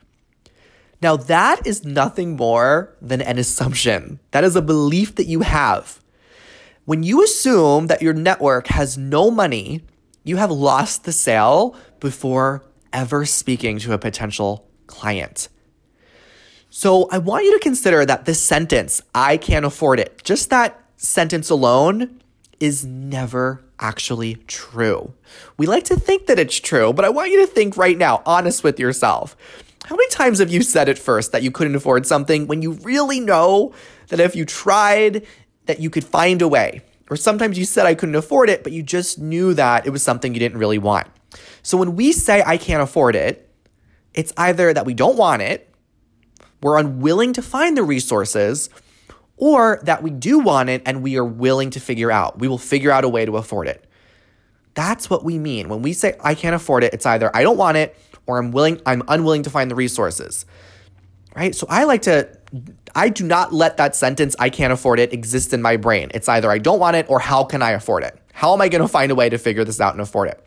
Now, 1.01 1.17
that 1.17 1.67
is 1.67 1.85
nothing 1.85 2.37
more 2.37 2.97
than 3.03 3.21
an 3.21 3.39
assumption. 3.39 4.21
That 4.31 4.45
is 4.45 4.55
a 4.55 4.63
belief 4.63 5.17
that 5.17 5.27
you 5.27 5.41
have. 5.41 6.01
When 6.85 7.03
you 7.03 7.23
assume 7.25 7.89
that 7.89 8.03
your 8.03 8.15
network 8.15 8.69
has 8.69 8.97
no 8.97 9.31
money, 9.31 9.83
you 10.25 10.37
have 10.37 10.51
lost 10.51 11.05
the 11.05 11.13
sale 11.13 11.77
before 12.03 12.65
ever 12.93 13.25
speaking 13.25 13.79
to 13.79 13.93
a 13.93 13.99
potential 13.99 14.69
client. 14.87 15.49
So, 16.69 17.09
I 17.11 17.19
want 17.19 17.45
you 17.45 17.53
to 17.53 17.63
consider 17.63 18.05
that 18.05 18.25
this 18.25 18.43
sentence, 18.43 19.01
I 19.15 19.37
can't 19.37 19.65
afford 19.65 20.01
it, 20.01 20.23
just 20.25 20.51
that 20.51 20.83
sentence 20.97 21.49
alone 21.49 22.21
is 22.61 22.85
never 22.85 23.63
actually 23.79 24.35
true. 24.47 25.15
We 25.57 25.67
like 25.67 25.85
to 25.85 25.97
think 25.97 26.27
that 26.27 26.39
it's 26.39 26.59
true, 26.59 26.93
but 26.93 27.05
I 27.05 27.09
want 27.09 27.31
you 27.31 27.41
to 27.41 27.47
think 27.47 27.77
right 27.77 27.97
now, 27.97 28.23
honest 28.27 28.65
with 28.65 28.81
yourself. 28.81 29.37
How 29.85 29.97
many 29.97 30.09
times 30.09 30.39
have 30.39 30.51
you 30.51 30.63
said 30.63 30.89
at 30.89 30.99
first 30.99 31.33
that 31.33 31.43
you 31.43 31.51
couldn't 31.51 31.75
afford 31.75 32.07
something 32.07 32.47
when 32.47 32.63
you 32.63 32.73
really 32.73 33.21
know 33.21 33.75
that 34.09 34.21
if 34.21 34.35
you 34.35 34.45
tried, 34.45 35.27
that 35.67 35.81
you 35.81 35.91
could 35.91 36.05
find 36.05 36.41
a 36.41 36.49
way? 36.49 36.83
Or 37.11 37.17
sometimes 37.17 37.59
you 37.59 37.65
said 37.65 37.85
I 37.85 37.95
couldn't 37.95 38.15
afford 38.15 38.49
it, 38.49 38.63
but 38.63 38.73
you 38.73 38.83
just 38.83 39.19
knew 39.19 39.55
that 39.55 39.87
it 39.87 39.91
was 39.91 40.03
something 40.03 40.33
you 40.33 40.41
didn't 40.41 40.59
really 40.59 40.79
want. 40.79 41.09
So 41.63 41.77
when 41.77 41.97
we 41.97 42.13
say 42.13 42.43
I 42.45 42.57
can't 42.57 42.83
afford 42.83 43.17
it, 43.17 43.49
it's 44.15 44.33
either 44.37 44.73
that 44.73 44.87
we 44.87 44.95
don't 44.95 45.17
want 45.17 45.43
it, 45.43 45.73
we're 46.63 46.79
unwilling 46.79 47.33
to 47.35 47.43
find 47.43 47.77
the 47.77 47.83
resources, 47.83 48.71
or 49.37 49.81
that 49.83 50.03
we 50.03 50.11
do 50.11 50.39
want 50.39 50.69
it 50.69 50.83
and 50.87 51.03
we 51.03 51.17
are 51.17 51.25
willing 51.25 51.71
to 51.71 51.81
figure 51.81 52.13
out. 52.13 52.39
We 52.39 52.47
will 52.47 52.59
figure 52.59 52.93
out 52.93 53.03
a 53.03 53.09
way 53.09 53.25
to 53.25 53.37
afford 53.37 53.67
it. 53.67 53.85
That's 54.75 55.11
what 55.11 55.25
we 55.25 55.39
mean. 55.39 55.69
When 55.69 55.83
we 55.83 55.93
say 55.93 56.17
I 56.23 56.35
can't 56.35 56.55
afford 56.55 56.85
it, 56.85 56.95
it's 56.95 57.05
either 57.07 57.35
I 57.35 57.43
don't 57.43 57.57
want 57.57 57.77
it 57.77 57.97
or 58.27 58.39
I'm 58.39 58.53
willing 58.53 58.81
I'm 58.87 59.03
unwilling 59.09 59.43
to 59.43 59.51
find 59.51 59.71
the 59.71 59.75
resources. 59.75 60.47
Right? 61.35 61.55
So 61.55 61.67
I 61.69 61.85
like 61.85 62.03
to 62.03 62.29
I 62.95 63.09
do 63.09 63.25
not 63.25 63.53
let 63.53 63.79
that 63.79 63.97
sentence 63.97 64.37
I 64.39 64.49
can't 64.49 64.73
afford 64.73 65.01
it 65.01 65.13
exist 65.13 65.53
in 65.53 65.61
my 65.61 65.77
brain. 65.77 66.11
It's 66.15 66.29
either 66.29 66.51
I 66.51 66.59
don't 66.59 66.79
want 66.79 66.97
it 66.97 67.07
or 67.09 67.19
how 67.19 67.45
can 67.45 67.63
I 67.63 67.73
afford 67.73 68.05
it? 68.05 68.17
How 68.33 68.55
am 68.55 68.61
I 68.61 68.69
going 68.69 68.83
to 68.83 68.89
find 68.89 69.11
a 69.11 69.15
way 69.15 69.29
to 69.29 69.39
figure 69.39 69.65
this 69.65 69.81
out 69.81 69.93
and 69.93 70.01
afford 70.01 70.29
it? 70.29 70.45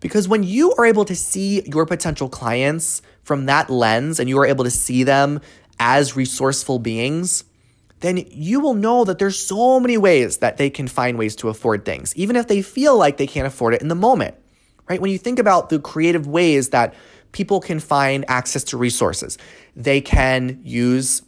Because 0.00 0.26
when 0.26 0.42
you 0.42 0.72
are 0.74 0.86
able 0.86 1.04
to 1.04 1.14
see 1.14 1.62
your 1.66 1.86
potential 1.86 2.28
clients 2.28 3.02
from 3.22 3.46
that 3.46 3.70
lens 3.70 4.18
and 4.18 4.28
you 4.28 4.38
are 4.38 4.46
able 4.46 4.64
to 4.64 4.70
see 4.70 5.04
them 5.04 5.40
as 5.78 6.16
resourceful 6.16 6.78
beings, 6.78 7.44
then 8.00 8.24
you 8.30 8.60
will 8.60 8.74
know 8.74 9.04
that 9.04 9.18
there's 9.18 9.38
so 9.38 9.78
many 9.78 9.98
ways 9.98 10.38
that 10.38 10.56
they 10.56 10.70
can 10.70 10.88
find 10.88 11.18
ways 11.18 11.36
to 11.36 11.48
afford 11.48 11.84
things, 11.84 12.16
even 12.16 12.34
if 12.34 12.48
they 12.48 12.62
feel 12.62 12.96
like 12.96 13.18
they 13.18 13.26
can't 13.26 13.46
afford 13.46 13.74
it 13.74 13.82
in 13.82 13.88
the 13.88 13.94
moment. 13.94 14.34
Right? 14.88 15.00
When 15.00 15.10
you 15.10 15.18
think 15.18 15.38
about 15.38 15.68
the 15.68 15.78
creative 15.78 16.26
ways 16.26 16.70
that 16.70 16.94
people 17.32 17.60
can 17.60 17.78
find 17.78 18.24
access 18.28 18.64
to 18.64 18.76
resources, 18.76 19.38
they 19.76 20.00
can 20.00 20.60
use 20.64 21.22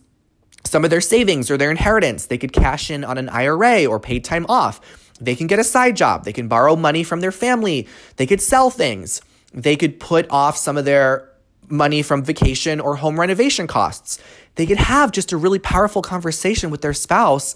some 0.65 0.85
of 0.85 0.91
their 0.91 1.01
savings 1.01 1.51
or 1.51 1.57
their 1.57 1.71
inheritance. 1.71 2.27
They 2.27 2.39
could 2.39 2.53
cash 2.53 2.91
in 2.91 3.05
on 3.05 3.19
an 3.19 3.29
IRA 3.29 3.87
or 3.87 4.01
paid 4.01 4.25
time 4.25 4.47
off. 4.49 4.81
They 5.21 5.35
can 5.35 5.47
get 5.47 5.59
a 5.59 5.65
side 5.65 5.97
job. 5.97 6.25
They 6.25 6.33
can 6.33 6.49
borrow 6.49 6.77
money 6.77 7.05
from 7.05 7.21
their 7.21 7.33
family. 7.33 7.87
They 8.17 8.27
could 8.27 8.41
sell 8.41 8.71
things. 8.71 9.21
They 9.53 9.77
could 9.77 10.01
put 10.01 10.27
off 10.31 10.57
some 10.57 10.77
of 10.77 10.85
their 10.85 11.29
money 11.69 12.03
from 12.03 12.23
vacation 12.23 12.81
or 12.81 12.97
home 12.97 13.19
renovation 13.19 13.67
costs. 13.67 14.19
They 14.57 14.67
could 14.67 14.79
have 14.79 15.13
just 15.13 15.33
a 15.33 15.37
really 15.37 15.59
powerful 15.59 16.03
conversation 16.03 16.71
with 16.71 16.83
their 16.83 16.93
spouse 16.93 17.55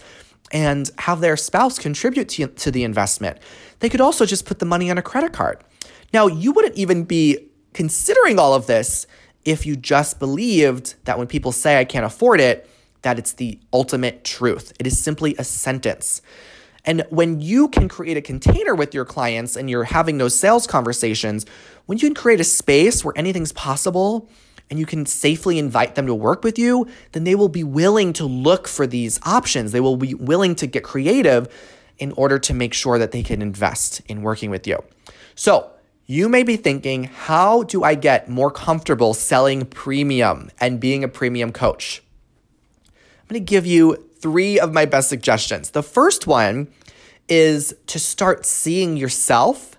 and 0.51 0.89
have 0.99 1.19
their 1.19 1.37
spouse 1.37 1.77
contribute 1.77 2.29
to, 2.29 2.47
to 2.47 2.71
the 2.71 2.83
investment. 2.83 3.37
They 3.79 3.89
could 3.89 4.01
also 4.01 4.25
just 4.25 4.45
put 4.45 4.59
the 4.59 4.65
money 4.65 4.89
on 4.89 4.97
a 4.97 5.01
credit 5.01 5.33
card. 5.33 5.63
Now, 6.13 6.27
you 6.27 6.51
wouldn't 6.51 6.75
even 6.75 7.03
be 7.03 7.49
considering 7.73 8.39
all 8.39 8.53
of 8.53 8.65
this 8.65 9.05
if 9.45 9.65
you 9.65 9.75
just 9.75 10.19
believed 10.19 10.95
that 11.05 11.17
when 11.17 11.27
people 11.27 11.51
say 11.51 11.79
I 11.79 11.85
can't 11.85 12.05
afford 12.05 12.39
it, 12.39 12.69
that 13.01 13.19
it's 13.19 13.33
the 13.33 13.59
ultimate 13.71 14.23
truth. 14.23 14.73
It 14.79 14.87
is 14.87 14.99
simply 14.99 15.35
a 15.37 15.43
sentence. 15.43 16.21
And 16.87 17.05
when 17.09 17.41
you 17.41 17.67
can 17.67 17.89
create 17.89 18.15
a 18.15 18.21
container 18.21 18.73
with 18.73 18.93
your 18.93 19.03
clients 19.03 19.57
and 19.57 19.69
you're 19.69 19.83
having 19.83 20.17
those 20.17 20.39
sales 20.39 20.65
conversations, 20.65 21.45
when 21.85 21.97
you 21.97 22.07
can 22.07 22.15
create 22.15 22.39
a 22.39 22.45
space 22.45 23.03
where 23.03 23.13
anything's 23.17 23.51
possible 23.51 24.29
and 24.69 24.79
you 24.79 24.85
can 24.85 25.05
safely 25.05 25.59
invite 25.59 25.95
them 25.95 26.07
to 26.07 26.15
work 26.15 26.45
with 26.45 26.57
you, 26.57 26.87
then 27.11 27.25
they 27.25 27.35
will 27.35 27.49
be 27.49 27.63
willing 27.63 28.13
to 28.13 28.25
look 28.25 28.69
for 28.69 28.87
these 28.87 29.19
options. 29.23 29.73
They 29.73 29.81
will 29.81 29.97
be 29.97 30.13
willing 30.13 30.55
to 30.55 30.65
get 30.65 30.83
creative 30.83 31.53
in 31.97 32.13
order 32.13 32.39
to 32.39 32.53
make 32.53 32.73
sure 32.73 32.97
that 32.97 33.11
they 33.11 33.21
can 33.21 33.41
invest 33.41 34.01
in 34.07 34.21
working 34.21 34.49
with 34.49 34.65
you. 34.65 34.81
So, 35.35 35.71
you 36.09 36.29
may 36.29 36.43
be 36.43 36.55
thinking, 36.55 37.03
how 37.03 37.63
do 37.63 37.83
I 37.83 37.95
get 37.95 38.29
more 38.29 38.49
comfortable 38.49 39.13
selling 39.13 39.65
premium 39.65 40.49
and 40.57 40.79
being 40.79 41.03
a 41.03 41.09
premium 41.09 41.51
coach? 41.51 42.01
I'm 43.27 43.33
going 43.33 43.45
to 43.45 43.49
give 43.49 43.65
you 43.65 44.07
three 44.19 44.57
of 44.57 44.73
my 44.73 44.85
best 44.85 45.09
suggestions. 45.09 45.71
The 45.71 45.83
first 45.83 46.27
one 46.27 46.69
is 47.27 47.75
to 47.87 47.99
start 47.99 48.45
seeing 48.45 48.95
yourself 48.95 49.77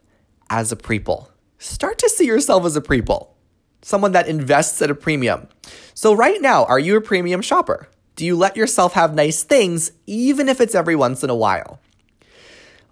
as 0.50 0.70
a 0.70 0.76
preple. 0.76 1.30
Start 1.58 1.98
to 2.00 2.10
see 2.10 2.26
yourself 2.26 2.66
as 2.66 2.76
a 2.76 2.82
preple, 2.82 3.34
someone 3.80 4.12
that 4.12 4.28
invests 4.28 4.82
at 4.82 4.90
a 4.90 4.94
premium. 4.94 5.48
So, 5.94 6.12
right 6.12 6.42
now, 6.42 6.66
are 6.66 6.78
you 6.78 6.98
a 6.98 7.00
premium 7.00 7.40
shopper? 7.40 7.88
Do 8.16 8.26
you 8.26 8.36
let 8.36 8.54
yourself 8.54 8.92
have 8.92 9.14
nice 9.14 9.42
things, 9.42 9.92
even 10.06 10.50
if 10.50 10.60
it's 10.60 10.74
every 10.74 10.94
once 10.94 11.24
in 11.24 11.30
a 11.30 11.34
while? 11.34 11.80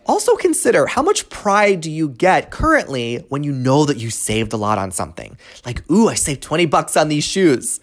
Also 0.07 0.37
consider 0.37 0.87
how 0.87 1.03
much 1.03 1.29
pride 1.29 1.83
do 1.83 1.91
you 1.91 2.09
get 2.09 2.51
currently 2.51 3.27
when 3.29 3.45
you 3.45 3.53
know 3.53 3.85
that 3.85 3.99
you 3.99 4.09
saved 4.09 4.55
a 4.55 4.57
lot 4.57 4.79
on 4.79 4.91
something? 4.91 5.37
Like, 5.67 5.89
ooh, 5.91 6.09
I 6.09 6.15
saved 6.15 6.43
20 6.43 6.65
bucks 6.67 6.97
on 6.97 7.09
these 7.09 7.25
shoes, 7.25 7.79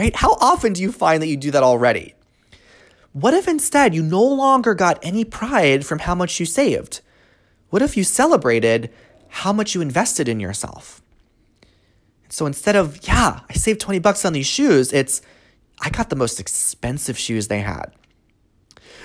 right? 0.00 0.16
How 0.16 0.32
often 0.40 0.72
do 0.72 0.80
you 0.80 0.92
find 0.92 1.22
that 1.22 1.26
you 1.26 1.36
do 1.36 1.50
that 1.50 1.62
already? 1.62 2.14
What 3.12 3.34
if 3.34 3.46
instead 3.46 3.94
you 3.94 4.02
no 4.02 4.22
longer 4.22 4.72
got 4.72 4.98
any 5.02 5.24
pride 5.24 5.84
from 5.84 6.00
how 6.00 6.14
much 6.14 6.40
you 6.40 6.46
saved? 6.46 7.02
What 7.68 7.82
if 7.82 7.98
you 7.98 8.04
celebrated 8.04 8.90
how 9.28 9.52
much 9.52 9.74
you 9.74 9.82
invested 9.82 10.26
in 10.26 10.40
yourself? 10.40 11.02
So 12.30 12.46
instead 12.46 12.76
of, 12.76 13.06
yeah, 13.06 13.40
I 13.50 13.52
saved 13.52 13.80
20 13.80 13.98
bucks 13.98 14.24
on 14.24 14.32
these 14.32 14.46
shoes, 14.46 14.90
it's, 14.92 15.20
I 15.82 15.90
got 15.90 16.08
the 16.08 16.16
most 16.16 16.40
expensive 16.40 17.18
shoes 17.18 17.48
they 17.48 17.60
had. 17.60 17.92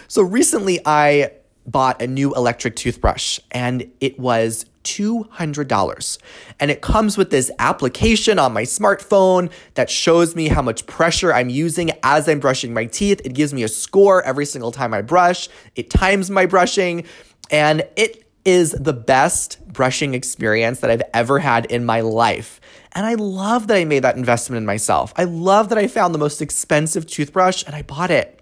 So 0.07 0.21
recently 0.21 0.79
I 0.85 1.31
bought 1.67 2.01
a 2.01 2.07
new 2.07 2.33
electric 2.35 2.77
toothbrush 2.77 3.39
and 3.51 3.91
it 3.99 4.17
was 4.17 4.65
$200. 4.85 6.17
And 6.59 6.71
it 6.71 6.81
comes 6.81 7.17
with 7.17 7.29
this 7.29 7.51
application 7.59 8.39
on 8.39 8.53
my 8.53 8.63
smartphone 8.63 9.51
that 9.73 9.89
shows 9.89 10.35
me 10.35 10.47
how 10.47 10.61
much 10.61 10.85
pressure 10.87 11.33
I'm 11.33 11.49
using 11.49 11.91
as 12.03 12.29
I'm 12.29 12.39
brushing 12.39 12.73
my 12.73 12.85
teeth. 12.85 13.21
It 13.25 13.33
gives 13.33 13.53
me 13.53 13.63
a 13.63 13.67
score 13.67 14.23
every 14.23 14.45
single 14.45 14.71
time 14.71 14.93
I 14.93 15.01
brush, 15.01 15.49
it 15.75 15.89
times 15.89 16.29
my 16.29 16.45
brushing, 16.45 17.05
and 17.51 17.85
it 17.97 18.25
is 18.45 18.71
the 18.71 18.93
best 18.93 19.59
brushing 19.67 20.13
experience 20.13 20.79
that 20.79 20.91
I've 20.91 21.01
ever 21.13 21.39
had 21.39 21.65
in 21.65 21.83
my 21.83 22.01
life. 22.01 22.61
And 22.93 23.05
I 23.05 23.15
love 23.15 23.67
that 23.67 23.77
I 23.77 23.85
made 23.85 24.03
that 24.03 24.15
investment 24.15 24.57
in 24.57 24.65
myself. 24.65 25.13
I 25.17 25.25
love 25.25 25.69
that 25.69 25.77
I 25.77 25.87
found 25.87 26.13
the 26.13 26.19
most 26.19 26.41
expensive 26.41 27.07
toothbrush 27.07 27.63
and 27.65 27.75
I 27.75 27.81
bought 27.81 28.11
it. 28.11 28.39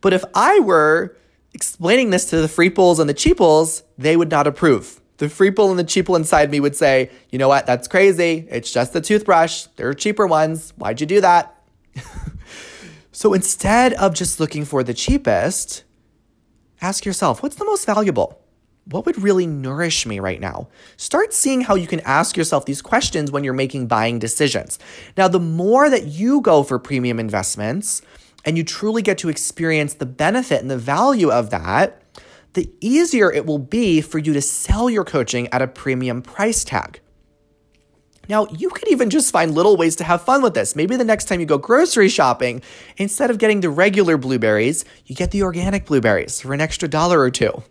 But 0.00 0.12
if 0.12 0.24
I 0.34 0.60
were 0.60 1.16
explaining 1.54 2.10
this 2.10 2.26
to 2.30 2.40
the 2.40 2.48
freeples 2.48 2.98
and 2.98 3.08
the 3.08 3.14
cheaples, 3.14 3.82
they 3.96 4.16
would 4.16 4.30
not 4.30 4.46
approve. 4.46 5.00
The 5.18 5.26
freeple 5.26 5.70
and 5.70 5.78
the 5.78 5.84
cheaple 5.84 6.16
inside 6.16 6.50
me 6.50 6.60
would 6.60 6.76
say, 6.76 7.10
you 7.30 7.38
know 7.38 7.48
what, 7.48 7.66
that's 7.66 7.88
crazy. 7.88 8.46
It's 8.50 8.72
just 8.72 8.92
the 8.92 9.00
toothbrush. 9.00 9.66
There 9.76 9.88
are 9.88 9.94
cheaper 9.94 10.26
ones. 10.26 10.72
Why'd 10.76 11.00
you 11.00 11.06
do 11.06 11.20
that? 11.20 11.60
so 13.12 13.34
instead 13.34 13.94
of 13.94 14.14
just 14.14 14.38
looking 14.38 14.64
for 14.64 14.82
the 14.82 14.94
cheapest, 14.94 15.84
ask 16.80 17.04
yourself, 17.04 17.42
what's 17.42 17.56
the 17.56 17.64
most 17.64 17.84
valuable? 17.84 18.40
What 18.84 19.04
would 19.06 19.20
really 19.20 19.46
nourish 19.46 20.06
me 20.06 20.18
right 20.18 20.40
now? 20.40 20.68
Start 20.96 21.34
seeing 21.34 21.62
how 21.62 21.74
you 21.74 21.86
can 21.86 22.00
ask 22.00 22.36
yourself 22.36 22.64
these 22.64 22.80
questions 22.80 23.30
when 23.30 23.44
you're 23.44 23.52
making 23.52 23.86
buying 23.86 24.18
decisions. 24.18 24.78
Now, 25.16 25.28
the 25.28 25.40
more 25.40 25.90
that 25.90 26.06
you 26.06 26.40
go 26.40 26.62
for 26.62 26.78
premium 26.78 27.20
investments, 27.20 28.02
and 28.44 28.56
you 28.56 28.64
truly 28.64 29.02
get 29.02 29.18
to 29.18 29.28
experience 29.28 29.94
the 29.94 30.06
benefit 30.06 30.62
and 30.62 30.70
the 30.70 30.78
value 30.78 31.30
of 31.30 31.50
that, 31.50 32.02
the 32.58 32.70
easier 32.80 33.30
it 33.30 33.46
will 33.46 33.58
be 33.58 34.00
for 34.00 34.18
you 34.18 34.32
to 34.32 34.42
sell 34.42 34.90
your 34.90 35.04
coaching 35.04 35.46
at 35.52 35.62
a 35.62 35.68
premium 35.68 36.20
price 36.20 36.64
tag. 36.64 37.00
Now, 38.28 38.46
you 38.48 38.68
could 38.70 38.88
even 38.88 39.10
just 39.10 39.32
find 39.32 39.54
little 39.54 39.76
ways 39.76 39.94
to 39.96 40.04
have 40.04 40.22
fun 40.22 40.42
with 40.42 40.54
this. 40.54 40.74
Maybe 40.74 40.96
the 40.96 41.04
next 41.04 41.26
time 41.26 41.38
you 41.38 41.46
go 41.46 41.56
grocery 41.56 42.08
shopping, 42.08 42.60
instead 42.96 43.30
of 43.30 43.38
getting 43.38 43.60
the 43.60 43.70
regular 43.70 44.16
blueberries, 44.16 44.84
you 45.06 45.14
get 45.14 45.30
the 45.30 45.44
organic 45.44 45.86
blueberries 45.86 46.40
for 46.40 46.52
an 46.52 46.60
extra 46.60 46.88
dollar 46.88 47.20
or 47.20 47.30
two. 47.30 47.62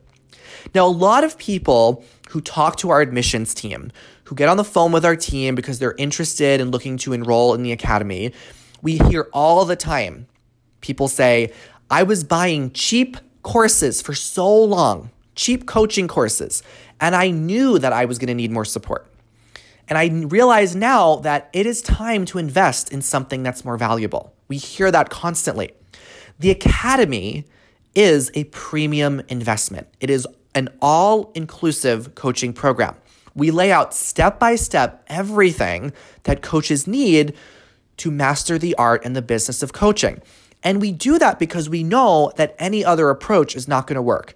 Now, 0.73 0.88
a 0.88 0.89
lot 0.89 1.26
of 1.26 1.38
people 1.38 2.06
who 2.30 2.39
talk 2.39 2.78
to 2.78 2.89
our 2.89 3.02
admissions 3.02 3.54
team, 3.54 3.91
who 4.23 4.36
get 4.36 4.47
on 4.47 4.56
the 4.56 4.63
phone 4.63 4.93
with 4.93 5.04
our 5.04 5.17
team 5.17 5.54
because 5.54 5.80
they're 5.80 5.95
interested 5.97 6.62
in 6.62 6.71
looking 6.71 6.97
to 7.00 7.12
enroll 7.12 7.54
in 7.54 7.62
the 7.62 7.73
academy, 7.73 8.34
we 8.82 8.97
hear 8.97 9.28
all 9.34 9.65
the 9.65 9.76
time 9.76 10.28
People 10.82 11.08
say, 11.08 11.52
I 11.89 12.04
was 12.04 12.23
buying 12.23 12.71
cheap 12.71 13.17
courses 13.48 14.02
for 14.02 14.14
so 14.14 14.62
long, 14.62 15.10
cheap 15.34 15.66
coaching 15.66 16.06
courses, 16.06 16.62
and 17.00 17.16
I 17.16 17.30
knew 17.30 17.80
that 17.80 17.94
I 17.94 18.04
was 18.04 18.18
going 18.18 18.28
to 18.28 18.34
need 18.34 18.52
more 18.52 18.66
support. 18.66 19.10
And 19.88 19.98
I 19.98 20.08
realize 20.28 20.76
now 20.76 21.16
that 21.18 21.50
it 21.54 21.66
is 21.66 21.82
time 21.82 22.26
to 22.26 22.40
invest 22.40 22.92
in 22.92 23.02
something 23.02 23.44
that's 23.44 23.64
more 23.64 23.78
valuable. 23.78 24.34
We 24.50 24.58
hear 24.58 24.92
that 24.92 25.10
constantly. 25.10 25.72
The 26.38 26.52
Academy 26.52 27.46
is 27.96 28.32
a 28.34 28.44
premium 28.46 29.22
investment, 29.30 29.88
it 30.02 30.10
is 30.10 30.28
an 30.54 30.68
all 30.82 31.32
inclusive 31.34 32.16
coaching 32.16 32.52
program. 32.52 32.96
We 33.34 33.52
lay 33.52 33.72
out 33.72 33.94
step 33.94 34.40
by 34.40 34.58
step 34.58 35.06
everything 35.08 35.94
that 36.24 36.42
coaches 36.42 36.86
need 36.86 37.34
to 37.96 38.12
master 38.12 38.58
the 38.58 38.76
art 38.76 39.06
and 39.06 39.16
the 39.16 39.22
business 39.22 39.64
of 39.64 39.72
coaching. 39.72 40.22
And 40.63 40.82
we 40.82 40.91
do 40.91 41.17
that 41.20 41.39
because 41.39 41.70
we 41.70 41.84
know 41.84 42.32
that 42.36 42.56
any 42.60 42.84
other 42.84 43.10
approach 43.10 43.56
is 43.56 43.67
not 43.67 43.88
going 43.88 43.96
to 43.96 44.02
work. 44.02 44.34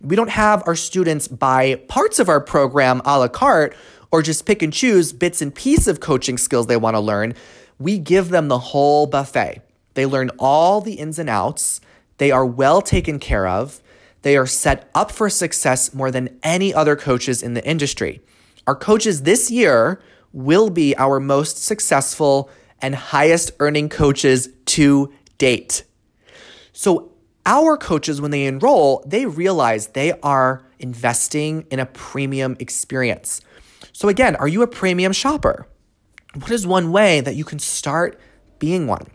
We 0.00 0.16
don't 0.16 0.30
have 0.30 0.62
our 0.66 0.74
students 0.74 1.28
buy 1.28 1.76
parts 1.88 2.18
of 2.18 2.28
our 2.28 2.40
program 2.40 3.00
a 3.04 3.18
la 3.18 3.28
carte 3.28 3.76
or 4.10 4.22
just 4.22 4.44
pick 4.46 4.62
and 4.62 4.72
choose 4.72 5.12
bits 5.12 5.40
and 5.40 5.54
pieces 5.54 5.88
of 5.88 6.00
coaching 6.00 6.36
skills 6.36 6.66
they 6.66 6.76
want 6.76 6.94
to 6.94 7.00
learn. 7.00 7.34
We 7.78 7.98
give 7.98 8.28
them 8.28 8.48
the 8.48 8.58
whole 8.58 9.06
buffet. 9.06 9.62
They 9.94 10.06
learn 10.06 10.30
all 10.38 10.80
the 10.80 10.94
ins 10.94 11.18
and 11.18 11.28
outs. 11.28 11.80
They 12.18 12.30
are 12.30 12.44
well 12.44 12.82
taken 12.82 13.18
care 13.18 13.46
of. 13.46 13.80
They 14.22 14.36
are 14.36 14.46
set 14.46 14.88
up 14.94 15.10
for 15.10 15.28
success 15.28 15.92
more 15.94 16.10
than 16.10 16.38
any 16.42 16.72
other 16.72 16.96
coaches 16.96 17.42
in 17.42 17.54
the 17.54 17.66
industry. 17.66 18.20
Our 18.66 18.76
coaches 18.76 19.22
this 19.22 19.50
year 19.50 20.00
will 20.32 20.70
be 20.70 20.96
our 20.96 21.18
most 21.20 21.62
successful 21.62 22.50
and 22.80 22.94
highest 22.94 23.52
earning 23.60 23.88
coaches 23.88 24.48
to 24.66 25.12
date. 25.42 25.82
So, 26.72 27.10
our 27.44 27.76
coaches, 27.76 28.20
when 28.20 28.30
they 28.30 28.44
enroll, 28.46 29.02
they 29.04 29.26
realize 29.26 29.88
they 29.88 30.12
are 30.20 30.62
investing 30.78 31.66
in 31.68 31.80
a 31.80 31.86
premium 31.86 32.56
experience. 32.60 33.40
So, 33.92 34.08
again, 34.08 34.36
are 34.36 34.46
you 34.46 34.62
a 34.62 34.68
premium 34.68 35.12
shopper? 35.12 35.66
What 36.34 36.52
is 36.52 36.64
one 36.64 36.92
way 36.92 37.20
that 37.22 37.34
you 37.34 37.44
can 37.44 37.58
start 37.58 38.20
being 38.60 38.86
one? 38.86 39.08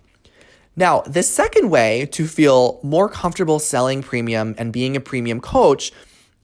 Now, 0.75 0.99
the 1.01 1.23
second 1.23 1.69
way 1.69 2.05
to 2.11 2.27
feel 2.27 2.81
more 2.83 3.07
comfortable 3.07 3.59
selling 3.59 4.03
premium 4.03 4.53
and 4.57 4.73
being 4.73 4.97
a 4.97 4.99
premium 4.99 5.39
coach 5.39 5.93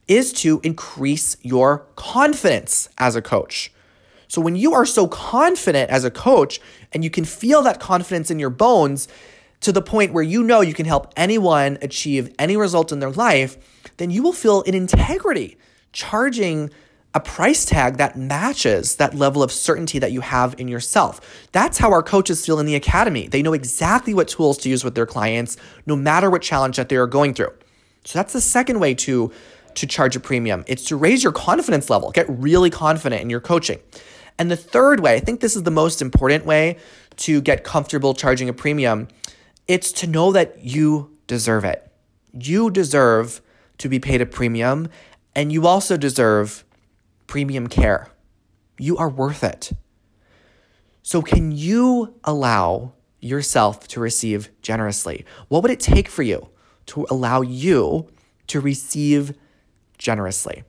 is 0.07 0.31
to 0.43 0.61
increase 0.63 1.35
your 1.41 1.79
confidence 1.97 2.87
as 2.97 3.17
a 3.17 3.21
coach. 3.21 3.73
So, 4.29 4.41
when 4.41 4.55
you 4.55 4.73
are 4.73 4.85
so 4.85 5.07
confident 5.09 5.91
as 5.91 6.05
a 6.05 6.09
coach 6.09 6.61
and 6.93 7.03
you 7.03 7.09
can 7.09 7.25
feel 7.25 7.61
that 7.63 7.81
confidence 7.81 8.31
in 8.31 8.39
your 8.39 8.49
bones 8.49 9.09
to 9.63 9.71
the 9.71 9.81
point 9.81 10.13
where 10.13 10.23
you 10.23 10.43
know 10.43 10.61
you 10.61 10.73
can 10.73 10.85
help 10.85 11.13
anyone 11.17 11.77
achieve 11.81 12.33
any 12.37 12.55
result 12.55 12.91
in 12.91 12.99
their 12.99 13.11
life, 13.11 13.57
then 13.97 14.11
you 14.11 14.23
will 14.23 14.33
feel 14.33 14.63
an 14.63 14.73
integrity 14.73 15.57
charging 15.91 16.69
a 17.15 17.19
price 17.19 17.63
tag 17.63 17.97
that 17.97 18.17
matches 18.17 18.95
that 18.95 19.13
level 19.13 19.43
of 19.43 19.51
certainty 19.51 19.99
that 19.99 20.11
you 20.11 20.21
have 20.21 20.55
in 20.59 20.67
yourself. 20.67 21.47
That's 21.51 21.77
how 21.77 21.91
our 21.91 22.01
coaches 22.01 22.43
feel 22.43 22.59
in 22.59 22.65
the 22.65 22.75
academy. 22.75 23.27
They 23.27 23.43
know 23.43 23.53
exactly 23.53 24.13
what 24.13 24.27
tools 24.27 24.57
to 24.59 24.69
use 24.69 24.83
with 24.83 24.95
their 24.95 25.05
clients, 25.05 25.55
no 25.85 25.95
matter 25.95 26.29
what 26.29 26.41
challenge 26.41 26.77
that 26.77 26.89
they 26.89 26.95
are 26.95 27.05
going 27.05 27.35
through. 27.35 27.53
So 28.03 28.17
that's 28.19 28.33
the 28.33 28.41
second 28.41 28.79
way 28.79 28.93
to 28.95 29.31
to 29.75 29.87
charge 29.87 30.15
a 30.15 30.19
premium. 30.19 30.63
It's 30.67 30.85
to 30.85 30.95
raise 30.95 31.23
your 31.23 31.31
confidence 31.31 31.89
level, 31.89 32.11
get 32.11 32.27
really 32.29 32.69
confident 32.69 33.23
in 33.23 33.29
your 33.31 33.39
coaching. 33.39 33.79
And 34.37 34.51
the 34.51 34.55
third 34.55 34.99
way, 34.99 35.15
I 35.15 35.19
think 35.19 35.39
this 35.39 35.55
is 35.55 35.63
the 35.63 35.71
most 35.71 35.99
important 35.99 36.45
way 36.45 36.77
to 37.17 37.41
get 37.41 37.63
comfortable 37.63 38.13
charging 38.13 38.49
a 38.49 38.53
premium, 38.53 39.07
it's 39.67 39.91
to 39.93 40.07
know 40.07 40.31
that 40.31 40.63
you 40.63 41.17
deserve 41.27 41.63
it. 41.63 41.91
You 42.33 42.69
deserve 42.69 43.41
to 43.77 43.89
be 43.89 43.99
paid 43.99 44.21
a 44.21 44.25
premium, 44.25 44.89
and 45.35 45.51
you 45.51 45.67
also 45.67 45.97
deserve 45.97 46.63
premium 47.27 47.67
care. 47.67 48.09
You 48.77 48.97
are 48.97 49.09
worth 49.09 49.43
it. 49.43 49.71
So, 51.01 51.21
can 51.21 51.51
you 51.51 52.15
allow 52.23 52.93
yourself 53.19 53.87
to 53.89 53.99
receive 53.99 54.49
generously? 54.61 55.25
What 55.47 55.63
would 55.63 55.71
it 55.71 55.79
take 55.79 56.07
for 56.07 56.23
you 56.23 56.49
to 56.87 57.05
allow 57.09 57.41
you 57.41 58.09
to 58.47 58.59
receive 58.59 59.33
generously? 59.97 60.63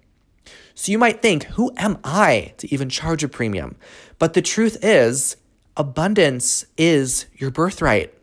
So, 0.74 0.92
you 0.92 0.98
might 0.98 1.22
think, 1.22 1.44
who 1.44 1.72
am 1.76 1.98
I 2.04 2.54
to 2.58 2.72
even 2.72 2.88
charge 2.88 3.22
a 3.22 3.28
premium? 3.28 3.76
But 4.18 4.34
the 4.34 4.42
truth 4.42 4.78
is, 4.82 5.36
abundance 5.76 6.66
is 6.76 7.26
your 7.34 7.50
birthright. 7.50 8.13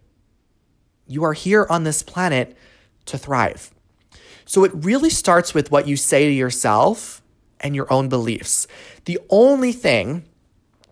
You 1.11 1.25
are 1.25 1.33
here 1.33 1.67
on 1.69 1.83
this 1.83 2.03
planet 2.03 2.55
to 3.05 3.17
thrive. 3.17 3.71
So, 4.45 4.63
it 4.63 4.71
really 4.73 5.09
starts 5.09 5.53
with 5.53 5.69
what 5.69 5.87
you 5.87 5.97
say 5.97 6.25
to 6.25 6.31
yourself 6.31 7.21
and 7.59 7.75
your 7.75 7.91
own 7.91 8.09
beliefs. 8.09 8.65
The 9.05 9.19
only 9.29 9.73
thing 9.73 10.23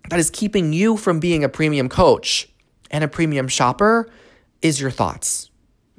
that 0.09 0.19
is 0.19 0.29
keeping 0.29 0.73
you 0.73 0.97
from 0.97 1.19
being 1.19 1.43
a 1.43 1.49
premium 1.49 1.87
coach 1.87 2.49
and 2.91 3.03
a 3.03 3.07
premium 3.07 3.47
shopper 3.47 4.09
is 4.61 4.81
your 4.81 4.91
thoughts. 4.91 5.49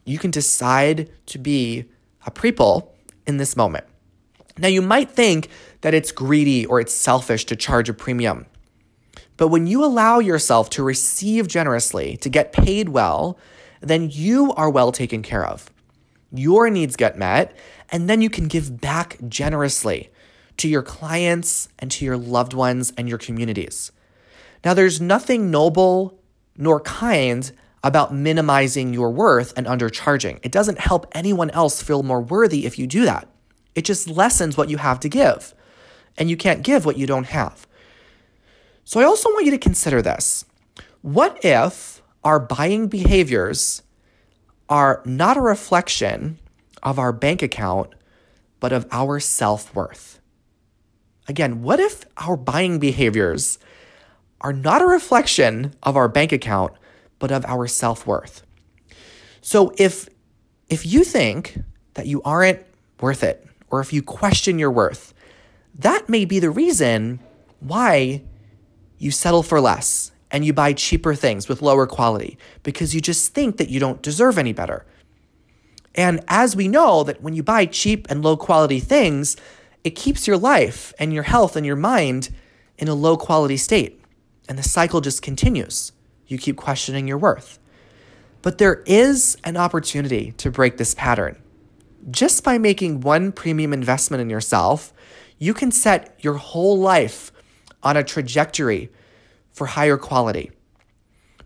You 0.05 0.19
can 0.19 0.31
decide 0.31 1.11
to 1.27 1.39
be 1.39 1.87
a 2.27 2.31
preple 2.31 2.95
in 3.27 3.39
this 3.39 3.57
moment. 3.57 3.85
Now, 4.59 4.69
you 4.69 4.83
might 4.83 5.11
think 5.11 5.49
that 5.81 5.95
it's 5.95 6.13
greedy 6.13 6.67
or 6.67 6.79
it's 6.79 6.93
selfish 6.93 7.47
to 7.47 7.57
charge 7.57 7.89
a 7.89 7.95
premium. 7.95 8.45
But 9.39 9.49
when 9.49 9.67
you 9.67 9.83
allow 9.83 10.19
yourself 10.19 10.69
to 10.71 10.83
receive 10.83 11.49
generously, 11.49 12.19
to 12.19 12.29
get 12.29 12.53
paid 12.53 12.91
well, 12.91 13.39
then 13.81 14.11
you 14.11 14.53
are 14.55 14.71
well 14.71 14.93
taken 14.93 15.23
care 15.23 15.45
of. 15.45 15.71
Your 16.33 16.71
needs 16.71 16.97
get 16.97 17.19
met, 17.19 17.57
and 17.91 18.09
then 18.09 18.23
you 18.23 18.31
can 18.31 18.47
give 18.47 18.81
back 18.81 19.19
generously 19.29 20.11
to 20.59 20.69
your 20.69 20.83
clients 20.83 21.69
and 21.79 21.91
to 21.91 22.05
your 22.05 22.17
loved 22.17 22.53
ones 22.53 22.93
and 22.97 23.09
your 23.09 23.19
communities. 23.19 23.91
Now, 24.65 24.75
there's 24.75 25.01
nothing 25.01 25.51
noble 25.51 26.21
nor 26.57 26.81
kind 26.81 27.51
about 27.83 28.15
minimizing 28.15 28.93
your 28.93 29.11
worth 29.11 29.55
and 29.57 29.67
undercharging. 29.67 30.39
It 30.43 30.53
doesn't 30.53 30.79
help 30.79 31.07
anyone 31.13 31.51
else 31.51 31.83
feel 31.83 32.03
more 32.03 32.21
worthy 32.21 32.67
if 32.67 32.79
you 32.79 32.87
do 32.87 33.07
that. 33.07 33.27
It 33.75 33.87
just 33.87 34.07
lessens 34.07 34.57
what 34.57 34.69
you 34.69 34.77
have 34.77 35.01
to 35.01 35.09
give, 35.09 35.55
and 36.19 36.29
you 36.29 36.37
can't 36.37 36.63
give 36.63 36.85
what 36.85 36.99
you 36.99 37.07
don't 37.07 37.25
have. 37.25 37.67
So, 38.85 39.01
I 39.01 39.05
also 39.05 39.31
want 39.31 39.47
you 39.47 39.53
to 39.53 39.59
consider 39.59 40.03
this. 40.03 40.45
What 41.01 41.43
if 41.43 42.00
our 42.25 42.39
buying 42.39 42.89
behaviors 42.89 43.83
are 44.69 45.03
not 45.05 45.37
a 45.37 45.41
reflection 45.41 46.39
of 46.83 46.99
our 46.99 47.13
bank 47.13 47.43
account, 47.43 47.91
but 48.61 48.73
of 48.73 48.87
our 48.91 49.21
self 49.21 49.75
worth? 49.75 50.21
Again, 51.29 51.63
what 51.63 51.81
if 51.81 52.05
our 52.17 52.37
buying 52.37 52.79
behaviors 52.79 53.59
are 54.41 54.53
not 54.53 54.83
a 54.83 54.87
reflection 54.87 55.75
of 55.83 55.97
our 55.97 56.09
bank 56.09 56.33
account, 56.33 56.73
but 57.19 57.31
of 57.31 57.45
our 57.47 57.67
self 57.67 58.07
worth? 58.07 58.43
So 59.41 59.73
if 59.79 60.09
if 60.69 60.87
you 60.87 61.05
think 61.05 61.59
that 61.95 62.07
you 62.07 62.23
aren't 62.23 62.61
worth 63.01 63.23
it, 63.25 63.47
or 63.71 63.81
if 63.81 63.93
you 63.93 64.03
question 64.03 64.59
your 64.59 64.71
worth, 64.71 65.15
that 65.79 66.09
may 66.09 66.25
be 66.25 66.39
the 66.39 66.51
reason 66.51 67.21
why 67.61 68.23
you 68.99 69.11
settle 69.11 69.43
for 69.43 69.61
less 69.61 70.13
and 70.31 70.45
you 70.45 70.53
buy 70.53 70.73
cheaper 70.73 71.15
things 71.15 71.49
with 71.49 71.63
lower 71.63 71.87
quality 71.87 72.39
because 72.63 72.95
you 72.95 73.01
just 73.01 73.35
think 73.35 73.57
that 73.57 73.69
you 73.69 73.81
don't 73.81 74.03
deserve 74.03 74.39
any 74.39 74.53
better. 74.53 74.87
And 75.95 76.23
as 76.29 76.55
we 76.55 76.69
know 76.69 77.03
that 77.05 77.21
when 77.21 77.35
you 77.35 77.43
buy 77.43 77.67
cheap 77.67 78.07
and 78.09 78.23
low 78.23 78.37
quality 78.37 78.81
things, 78.81 79.37
it 79.83 79.91
keeps 79.91 80.27
your 80.27 80.39
life 80.39 80.93
and 80.99 81.13
your 81.13 81.25
health 81.25 81.57
and 81.57 81.67
your 81.67 81.77
mind 81.77 82.31
in 82.79 82.89
a 82.89 82.95
low 82.95 83.17
quality 83.17 83.57
state. 83.57 84.01
And 84.49 84.59
the 84.59 84.63
cycle 84.63 85.01
just 85.01 85.23
continues. 85.23 85.93
You 86.27 86.39
keep 86.39 86.57
questioning 86.57 87.09
your 87.09 87.19
worth. 87.19 87.59
But 88.43 88.59
there 88.59 88.83
is 88.87 89.37
an 89.45 89.57
opportunity 89.57 90.33
to 90.33 90.51
break 90.51 90.77
this 90.77 90.95
pattern. 90.95 91.41
Just 92.11 92.43
by 92.43 92.57
making 92.57 93.01
one 93.01 93.33
premium 93.33 93.73
investment 93.73 94.21
in 94.21 94.31
yourself, 94.31 94.93
you 95.39 95.53
can 95.53 95.71
set 95.71 96.17
your 96.21 96.35
whole 96.35 96.79
life 96.79 97.33
on 97.83 97.97
a 97.97 98.05
trajectory 98.05 98.91
for 99.61 99.67
higher 99.67 99.99
quality. 99.99 100.51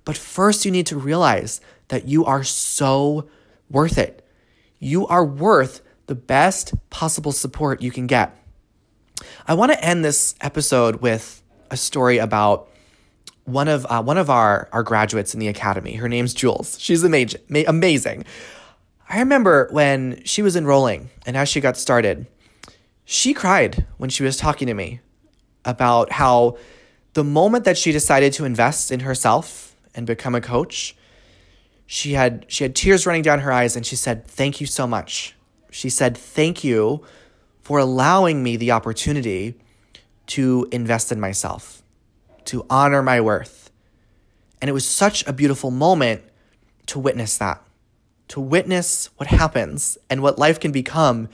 But 0.04 0.16
first, 0.16 0.64
you 0.64 0.70
need 0.70 0.86
to 0.86 0.96
realize 0.96 1.60
that 1.88 2.06
you 2.06 2.24
are 2.24 2.44
so 2.44 3.28
worth 3.68 3.98
it. 3.98 4.24
You 4.78 5.04
are 5.08 5.24
worth 5.24 5.82
the 6.06 6.14
best 6.14 6.74
possible 6.90 7.32
support 7.32 7.82
you 7.82 7.90
can 7.90 8.06
get. 8.06 8.40
I 9.48 9.54
want 9.54 9.72
to 9.72 9.84
end 9.84 10.04
this 10.04 10.36
episode 10.40 11.02
with 11.02 11.42
a 11.72 11.76
story 11.76 12.18
about 12.18 12.68
one 13.46 13.66
of 13.66 13.84
uh, 13.86 14.00
one 14.00 14.16
of 14.16 14.30
our 14.30 14.68
our 14.70 14.84
graduates 14.84 15.34
in 15.34 15.40
the 15.40 15.48
academy. 15.48 15.94
Her 15.94 16.08
name's 16.08 16.34
Jules. 16.34 16.78
She's 16.78 17.02
amazing. 17.02 17.40
Amazing. 17.66 18.26
I 19.08 19.18
remember 19.18 19.66
when 19.72 20.22
she 20.22 20.40
was 20.40 20.54
enrolling 20.54 21.10
and 21.26 21.36
as 21.36 21.48
she 21.48 21.60
got 21.60 21.76
started, 21.76 22.28
she 23.04 23.34
cried 23.34 23.84
when 23.96 24.08
she 24.08 24.22
was 24.22 24.36
talking 24.36 24.68
to 24.68 24.74
me 24.74 25.00
about 25.64 26.12
how 26.12 26.58
the 27.14 27.24
moment 27.24 27.64
that 27.64 27.78
she 27.78 27.90
decided 27.90 28.32
to 28.34 28.44
invest 28.44 28.92
in 28.92 29.00
herself 29.00 29.74
and 29.94 30.06
become 30.06 30.34
a 30.34 30.40
coach, 30.40 30.96
she 31.86 32.12
had 32.12 32.46
she 32.48 32.64
had 32.64 32.74
tears 32.74 33.06
running 33.06 33.22
down 33.22 33.40
her 33.40 33.52
eyes 33.52 33.76
and 33.76 33.84
she 33.84 33.96
said, 33.96 34.26
"Thank 34.26 34.60
you 34.60 34.66
so 34.66 34.86
much. 34.86 35.34
She 35.74 35.90
said, 35.90 36.16
Thank 36.16 36.62
you 36.62 37.04
for 37.60 37.78
allowing 37.78 38.44
me 38.44 38.56
the 38.56 38.70
opportunity 38.70 39.56
to 40.26 40.68
invest 40.70 41.10
in 41.10 41.18
myself, 41.18 41.82
to 42.44 42.64
honor 42.70 43.02
my 43.02 43.20
worth. 43.20 43.72
And 44.60 44.68
it 44.68 44.72
was 44.72 44.86
such 44.86 45.26
a 45.26 45.32
beautiful 45.32 45.72
moment 45.72 46.22
to 46.86 47.00
witness 47.00 47.38
that, 47.38 47.60
to 48.28 48.40
witness 48.40 49.10
what 49.16 49.26
happens 49.26 49.98
and 50.08 50.22
what 50.22 50.38
life 50.38 50.60
can 50.60 50.70
become 50.70 51.28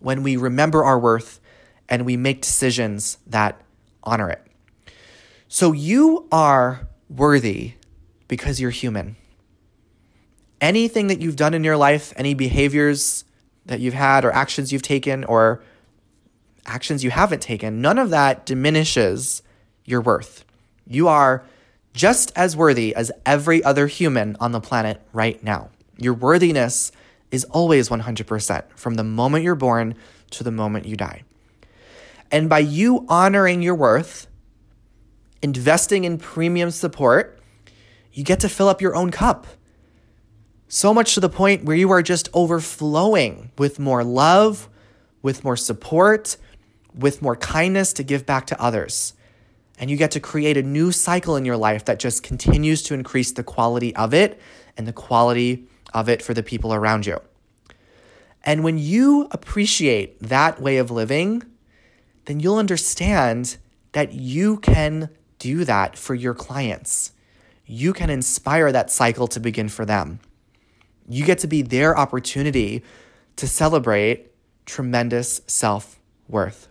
when 0.00 0.22
we 0.22 0.36
remember 0.36 0.84
our 0.84 0.98
worth 0.98 1.40
and 1.88 2.04
we 2.04 2.18
make 2.18 2.42
decisions 2.42 3.16
that 3.26 3.58
honor 4.04 4.28
it. 4.28 4.42
So 5.48 5.72
you 5.72 6.28
are 6.30 6.86
worthy 7.08 7.74
because 8.28 8.60
you're 8.60 8.70
human. 8.70 9.16
Anything 10.60 11.06
that 11.06 11.20
you've 11.20 11.36
done 11.36 11.54
in 11.54 11.64
your 11.64 11.76
life, 11.76 12.12
any 12.16 12.34
behaviors, 12.34 13.24
that 13.64 13.80
you've 13.80 13.94
had 13.94 14.24
or 14.24 14.32
actions 14.32 14.72
you've 14.72 14.82
taken 14.82 15.24
or 15.24 15.62
actions 16.66 17.02
you 17.02 17.10
haven't 17.10 17.40
taken, 17.40 17.80
none 17.80 17.98
of 17.98 18.10
that 18.10 18.44
diminishes 18.44 19.42
your 19.84 20.02
worth. 20.02 20.44
You 20.86 21.08
are 21.08 21.44
just 21.94 22.30
as 22.36 22.56
worthy 22.56 22.94
as 22.94 23.10
every 23.24 23.64
other 23.64 23.86
human 23.86 24.36
on 24.40 24.52
the 24.52 24.60
planet 24.60 25.00
right 25.12 25.42
now. 25.42 25.70
Your 25.96 26.14
worthiness 26.14 26.92
is 27.30 27.44
always 27.44 27.88
100% 27.88 28.64
from 28.76 28.94
the 28.94 29.04
moment 29.04 29.44
you're 29.44 29.54
born 29.54 29.94
to 30.30 30.44
the 30.44 30.50
moment 30.50 30.86
you 30.86 30.96
die. 30.96 31.22
And 32.30 32.48
by 32.48 32.60
you 32.60 33.06
honoring 33.08 33.62
your 33.62 33.74
worth, 33.74 34.27
investing 35.42 36.04
in 36.04 36.18
premium 36.18 36.70
support, 36.70 37.38
you 38.12 38.24
get 38.24 38.40
to 38.40 38.48
fill 38.48 38.68
up 38.68 38.80
your 38.80 38.94
own 38.94 39.10
cup. 39.10 39.46
So 40.68 40.92
much 40.92 41.14
to 41.14 41.20
the 41.20 41.28
point 41.28 41.64
where 41.64 41.76
you 41.76 41.90
are 41.90 42.02
just 42.02 42.28
overflowing 42.34 43.52
with 43.56 43.78
more 43.78 44.04
love, 44.04 44.68
with 45.22 45.44
more 45.44 45.56
support, 45.56 46.36
with 46.94 47.22
more 47.22 47.36
kindness 47.36 47.92
to 47.94 48.02
give 48.02 48.26
back 48.26 48.46
to 48.48 48.60
others. 48.60 49.14
And 49.78 49.90
you 49.90 49.96
get 49.96 50.10
to 50.12 50.20
create 50.20 50.56
a 50.56 50.62
new 50.62 50.90
cycle 50.90 51.36
in 51.36 51.44
your 51.44 51.56
life 51.56 51.84
that 51.84 52.00
just 52.00 52.22
continues 52.22 52.82
to 52.84 52.94
increase 52.94 53.32
the 53.32 53.44
quality 53.44 53.94
of 53.94 54.12
it 54.12 54.40
and 54.76 54.86
the 54.86 54.92
quality 54.92 55.66
of 55.94 56.08
it 56.08 56.20
for 56.20 56.34
the 56.34 56.42
people 56.42 56.74
around 56.74 57.06
you. 57.06 57.20
And 58.44 58.64
when 58.64 58.78
you 58.78 59.28
appreciate 59.30 60.20
that 60.20 60.60
way 60.60 60.78
of 60.78 60.90
living, 60.90 61.44
then 62.24 62.40
you'll 62.40 62.58
understand 62.58 63.56
that 63.92 64.12
you 64.12 64.58
can 64.58 65.10
do 65.38 65.64
that 65.64 65.96
for 65.96 66.14
your 66.14 66.34
clients. 66.34 67.12
You 67.66 67.92
can 67.92 68.10
inspire 68.10 68.72
that 68.72 68.90
cycle 68.90 69.28
to 69.28 69.40
begin 69.40 69.68
for 69.68 69.84
them. 69.84 70.20
You 71.08 71.24
get 71.24 71.38
to 71.40 71.46
be 71.46 71.62
their 71.62 71.96
opportunity 71.96 72.82
to 73.36 73.46
celebrate 73.46 74.32
tremendous 74.66 75.40
self 75.46 75.98
worth. 76.28 76.68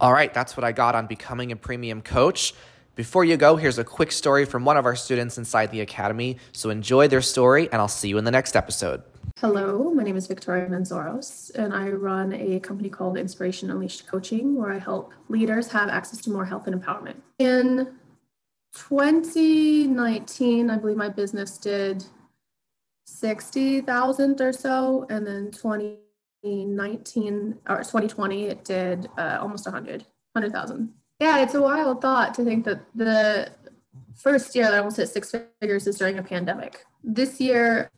All 0.00 0.12
right, 0.12 0.32
that's 0.32 0.56
what 0.56 0.64
I 0.64 0.72
got 0.72 0.94
on 0.94 1.06
becoming 1.06 1.52
a 1.52 1.56
premium 1.56 2.00
coach. 2.00 2.54
Before 2.94 3.24
you 3.24 3.36
go, 3.36 3.56
here's 3.56 3.78
a 3.78 3.84
quick 3.84 4.12
story 4.12 4.44
from 4.44 4.64
one 4.64 4.76
of 4.76 4.86
our 4.86 4.96
students 4.96 5.38
inside 5.38 5.70
the 5.70 5.80
Academy. 5.80 6.38
So 6.52 6.70
enjoy 6.70 7.08
their 7.08 7.22
story, 7.22 7.68
and 7.70 7.80
I'll 7.80 7.88
see 7.88 8.08
you 8.08 8.18
in 8.18 8.24
the 8.24 8.30
next 8.30 8.56
episode. 8.56 9.02
Hello, 9.40 9.90
my 9.94 10.02
name 10.02 10.18
is 10.18 10.26
Victoria 10.26 10.66
Manzoros, 10.66 11.50
and 11.54 11.72
I 11.72 11.88
run 11.88 12.34
a 12.34 12.60
company 12.60 12.90
called 12.90 13.16
Inspiration 13.16 13.70
Unleashed 13.70 14.06
Coaching, 14.06 14.54
where 14.54 14.70
I 14.70 14.78
help 14.78 15.14
leaders 15.30 15.68
have 15.68 15.88
access 15.88 16.20
to 16.24 16.30
more 16.30 16.44
health 16.44 16.66
and 16.66 16.78
empowerment. 16.78 17.14
In 17.38 17.96
2019, 18.74 20.68
I 20.68 20.76
believe 20.76 20.98
my 20.98 21.08
business 21.08 21.56
did 21.56 22.04
60,000 23.06 24.42
or 24.42 24.52
so, 24.52 25.06
and 25.08 25.26
then 25.26 25.50
2019 25.52 27.58
or 27.66 27.78
2020, 27.78 28.44
it 28.44 28.62
did 28.62 29.08
uh, 29.16 29.38
almost 29.40 29.64
100, 29.64 30.04
100,000. 30.34 30.92
Yeah, 31.18 31.38
it's 31.38 31.54
a 31.54 31.62
wild 31.62 32.02
thought 32.02 32.34
to 32.34 32.44
think 32.44 32.66
that 32.66 32.82
the 32.94 33.48
first 34.16 34.54
year 34.54 34.66
that 34.66 34.74
I 34.74 34.78
almost 34.80 34.98
hit 34.98 35.08
six 35.08 35.34
figures 35.62 35.86
is 35.86 35.96
during 35.96 36.18
a 36.18 36.22
pandemic. 36.22 36.84
This 37.02 37.40
year, 37.40 37.90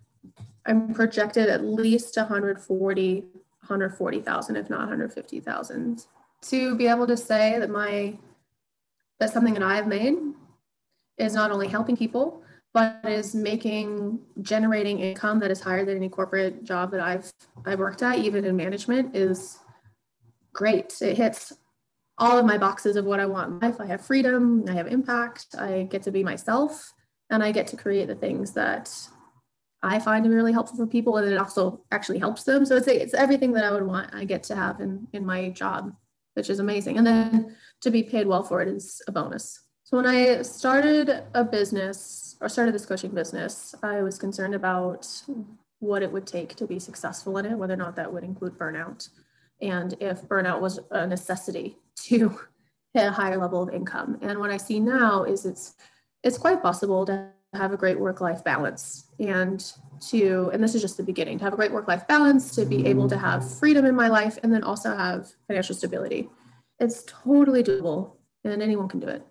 I'm 0.66 0.94
projected 0.94 1.48
at 1.48 1.64
least 1.64 2.16
140, 2.16 3.20
140,000, 3.20 4.56
if 4.56 4.70
not 4.70 4.80
150,000. 4.80 6.06
To 6.42 6.74
be 6.76 6.86
able 6.86 7.06
to 7.06 7.16
say 7.16 7.58
that 7.58 7.70
my 7.70 8.18
that 9.20 9.32
something 9.32 9.54
that 9.54 9.62
I've 9.62 9.86
made 9.86 10.14
is 11.16 11.34
not 11.34 11.52
only 11.52 11.68
helping 11.68 11.96
people, 11.96 12.42
but 12.74 13.00
is 13.04 13.34
making 13.34 14.18
generating 14.40 14.98
income 14.98 15.38
that 15.40 15.50
is 15.50 15.60
higher 15.60 15.84
than 15.84 15.96
any 15.96 16.08
corporate 16.08 16.64
job 16.64 16.90
that 16.90 17.00
I've 17.00 17.32
I've 17.64 17.78
worked 17.78 18.02
at, 18.02 18.18
even 18.18 18.44
in 18.44 18.56
management, 18.56 19.14
is 19.14 19.58
great. 20.52 20.94
It 21.00 21.16
hits 21.16 21.52
all 22.18 22.38
of 22.38 22.44
my 22.44 22.58
boxes 22.58 22.96
of 22.96 23.04
what 23.04 23.20
I 23.20 23.26
want 23.26 23.50
in 23.50 23.58
life. 23.60 23.80
I 23.80 23.86
have 23.86 24.04
freedom, 24.04 24.64
I 24.68 24.72
have 24.72 24.86
impact, 24.86 25.46
I 25.58 25.88
get 25.90 26.02
to 26.02 26.10
be 26.10 26.22
myself, 26.22 26.92
and 27.30 27.42
I 27.42 27.52
get 27.52 27.66
to 27.68 27.76
create 27.76 28.08
the 28.08 28.14
things 28.14 28.52
that 28.52 28.92
I 29.82 29.98
find 29.98 30.24
be 30.24 30.30
really 30.30 30.52
helpful 30.52 30.76
for 30.76 30.86
people, 30.86 31.16
and 31.16 31.30
it 31.30 31.36
also 31.36 31.80
actually 31.90 32.18
helps 32.18 32.44
them. 32.44 32.64
So 32.64 32.76
it's 32.76 32.86
it's 32.86 33.14
everything 33.14 33.52
that 33.52 33.64
I 33.64 33.72
would 33.72 33.86
want. 33.86 34.14
I 34.14 34.24
get 34.24 34.42
to 34.44 34.56
have 34.56 34.80
in 34.80 35.08
in 35.12 35.26
my 35.26 35.50
job, 35.50 35.94
which 36.34 36.50
is 36.50 36.60
amazing. 36.60 36.98
And 36.98 37.06
then 37.06 37.56
to 37.80 37.90
be 37.90 38.02
paid 38.02 38.26
well 38.26 38.42
for 38.42 38.62
it 38.62 38.68
is 38.68 39.02
a 39.08 39.12
bonus. 39.12 39.60
So 39.84 39.96
when 39.96 40.06
I 40.06 40.42
started 40.42 41.24
a 41.34 41.44
business 41.44 42.36
or 42.40 42.48
started 42.48 42.74
this 42.74 42.86
coaching 42.86 43.10
business, 43.10 43.74
I 43.82 44.02
was 44.02 44.18
concerned 44.18 44.54
about 44.54 45.06
what 45.80 46.02
it 46.02 46.12
would 46.12 46.26
take 46.26 46.54
to 46.56 46.66
be 46.66 46.78
successful 46.78 47.36
in 47.38 47.46
it, 47.46 47.58
whether 47.58 47.74
or 47.74 47.76
not 47.76 47.96
that 47.96 48.12
would 48.12 48.22
include 48.22 48.56
burnout, 48.56 49.08
and 49.60 49.94
if 50.00 50.22
burnout 50.22 50.60
was 50.60 50.78
a 50.92 51.06
necessity 51.06 51.76
to 52.04 52.38
hit 52.94 53.06
a 53.06 53.10
higher 53.10 53.36
level 53.36 53.62
of 53.62 53.74
income. 53.74 54.18
And 54.22 54.38
what 54.38 54.50
I 54.50 54.58
see 54.58 54.78
now 54.78 55.24
is 55.24 55.44
it's 55.44 55.74
it's 56.22 56.38
quite 56.38 56.62
possible 56.62 57.04
to 57.06 57.30
have 57.54 57.72
a 57.72 57.76
great 57.76 57.98
work-life 57.98 58.42
balance 58.42 59.04
and 59.18 59.72
to 60.00 60.50
and 60.52 60.64
this 60.64 60.74
is 60.74 60.80
just 60.80 60.96
the 60.96 61.02
beginning 61.02 61.38
to 61.38 61.44
have 61.44 61.52
a 61.52 61.56
great 61.56 61.72
work-life 61.72 62.06
balance 62.08 62.54
to 62.54 62.64
be 62.64 62.86
able 62.86 63.08
to 63.08 63.16
have 63.16 63.58
freedom 63.58 63.84
in 63.84 63.94
my 63.94 64.08
life 64.08 64.38
and 64.42 64.52
then 64.52 64.64
also 64.64 64.96
have 64.96 65.32
financial 65.46 65.74
stability 65.74 66.28
it's 66.80 67.04
totally 67.06 67.62
doable 67.62 68.12
and 68.44 68.62
anyone 68.62 68.88
can 68.88 69.00
do 69.00 69.06
it 69.06 69.24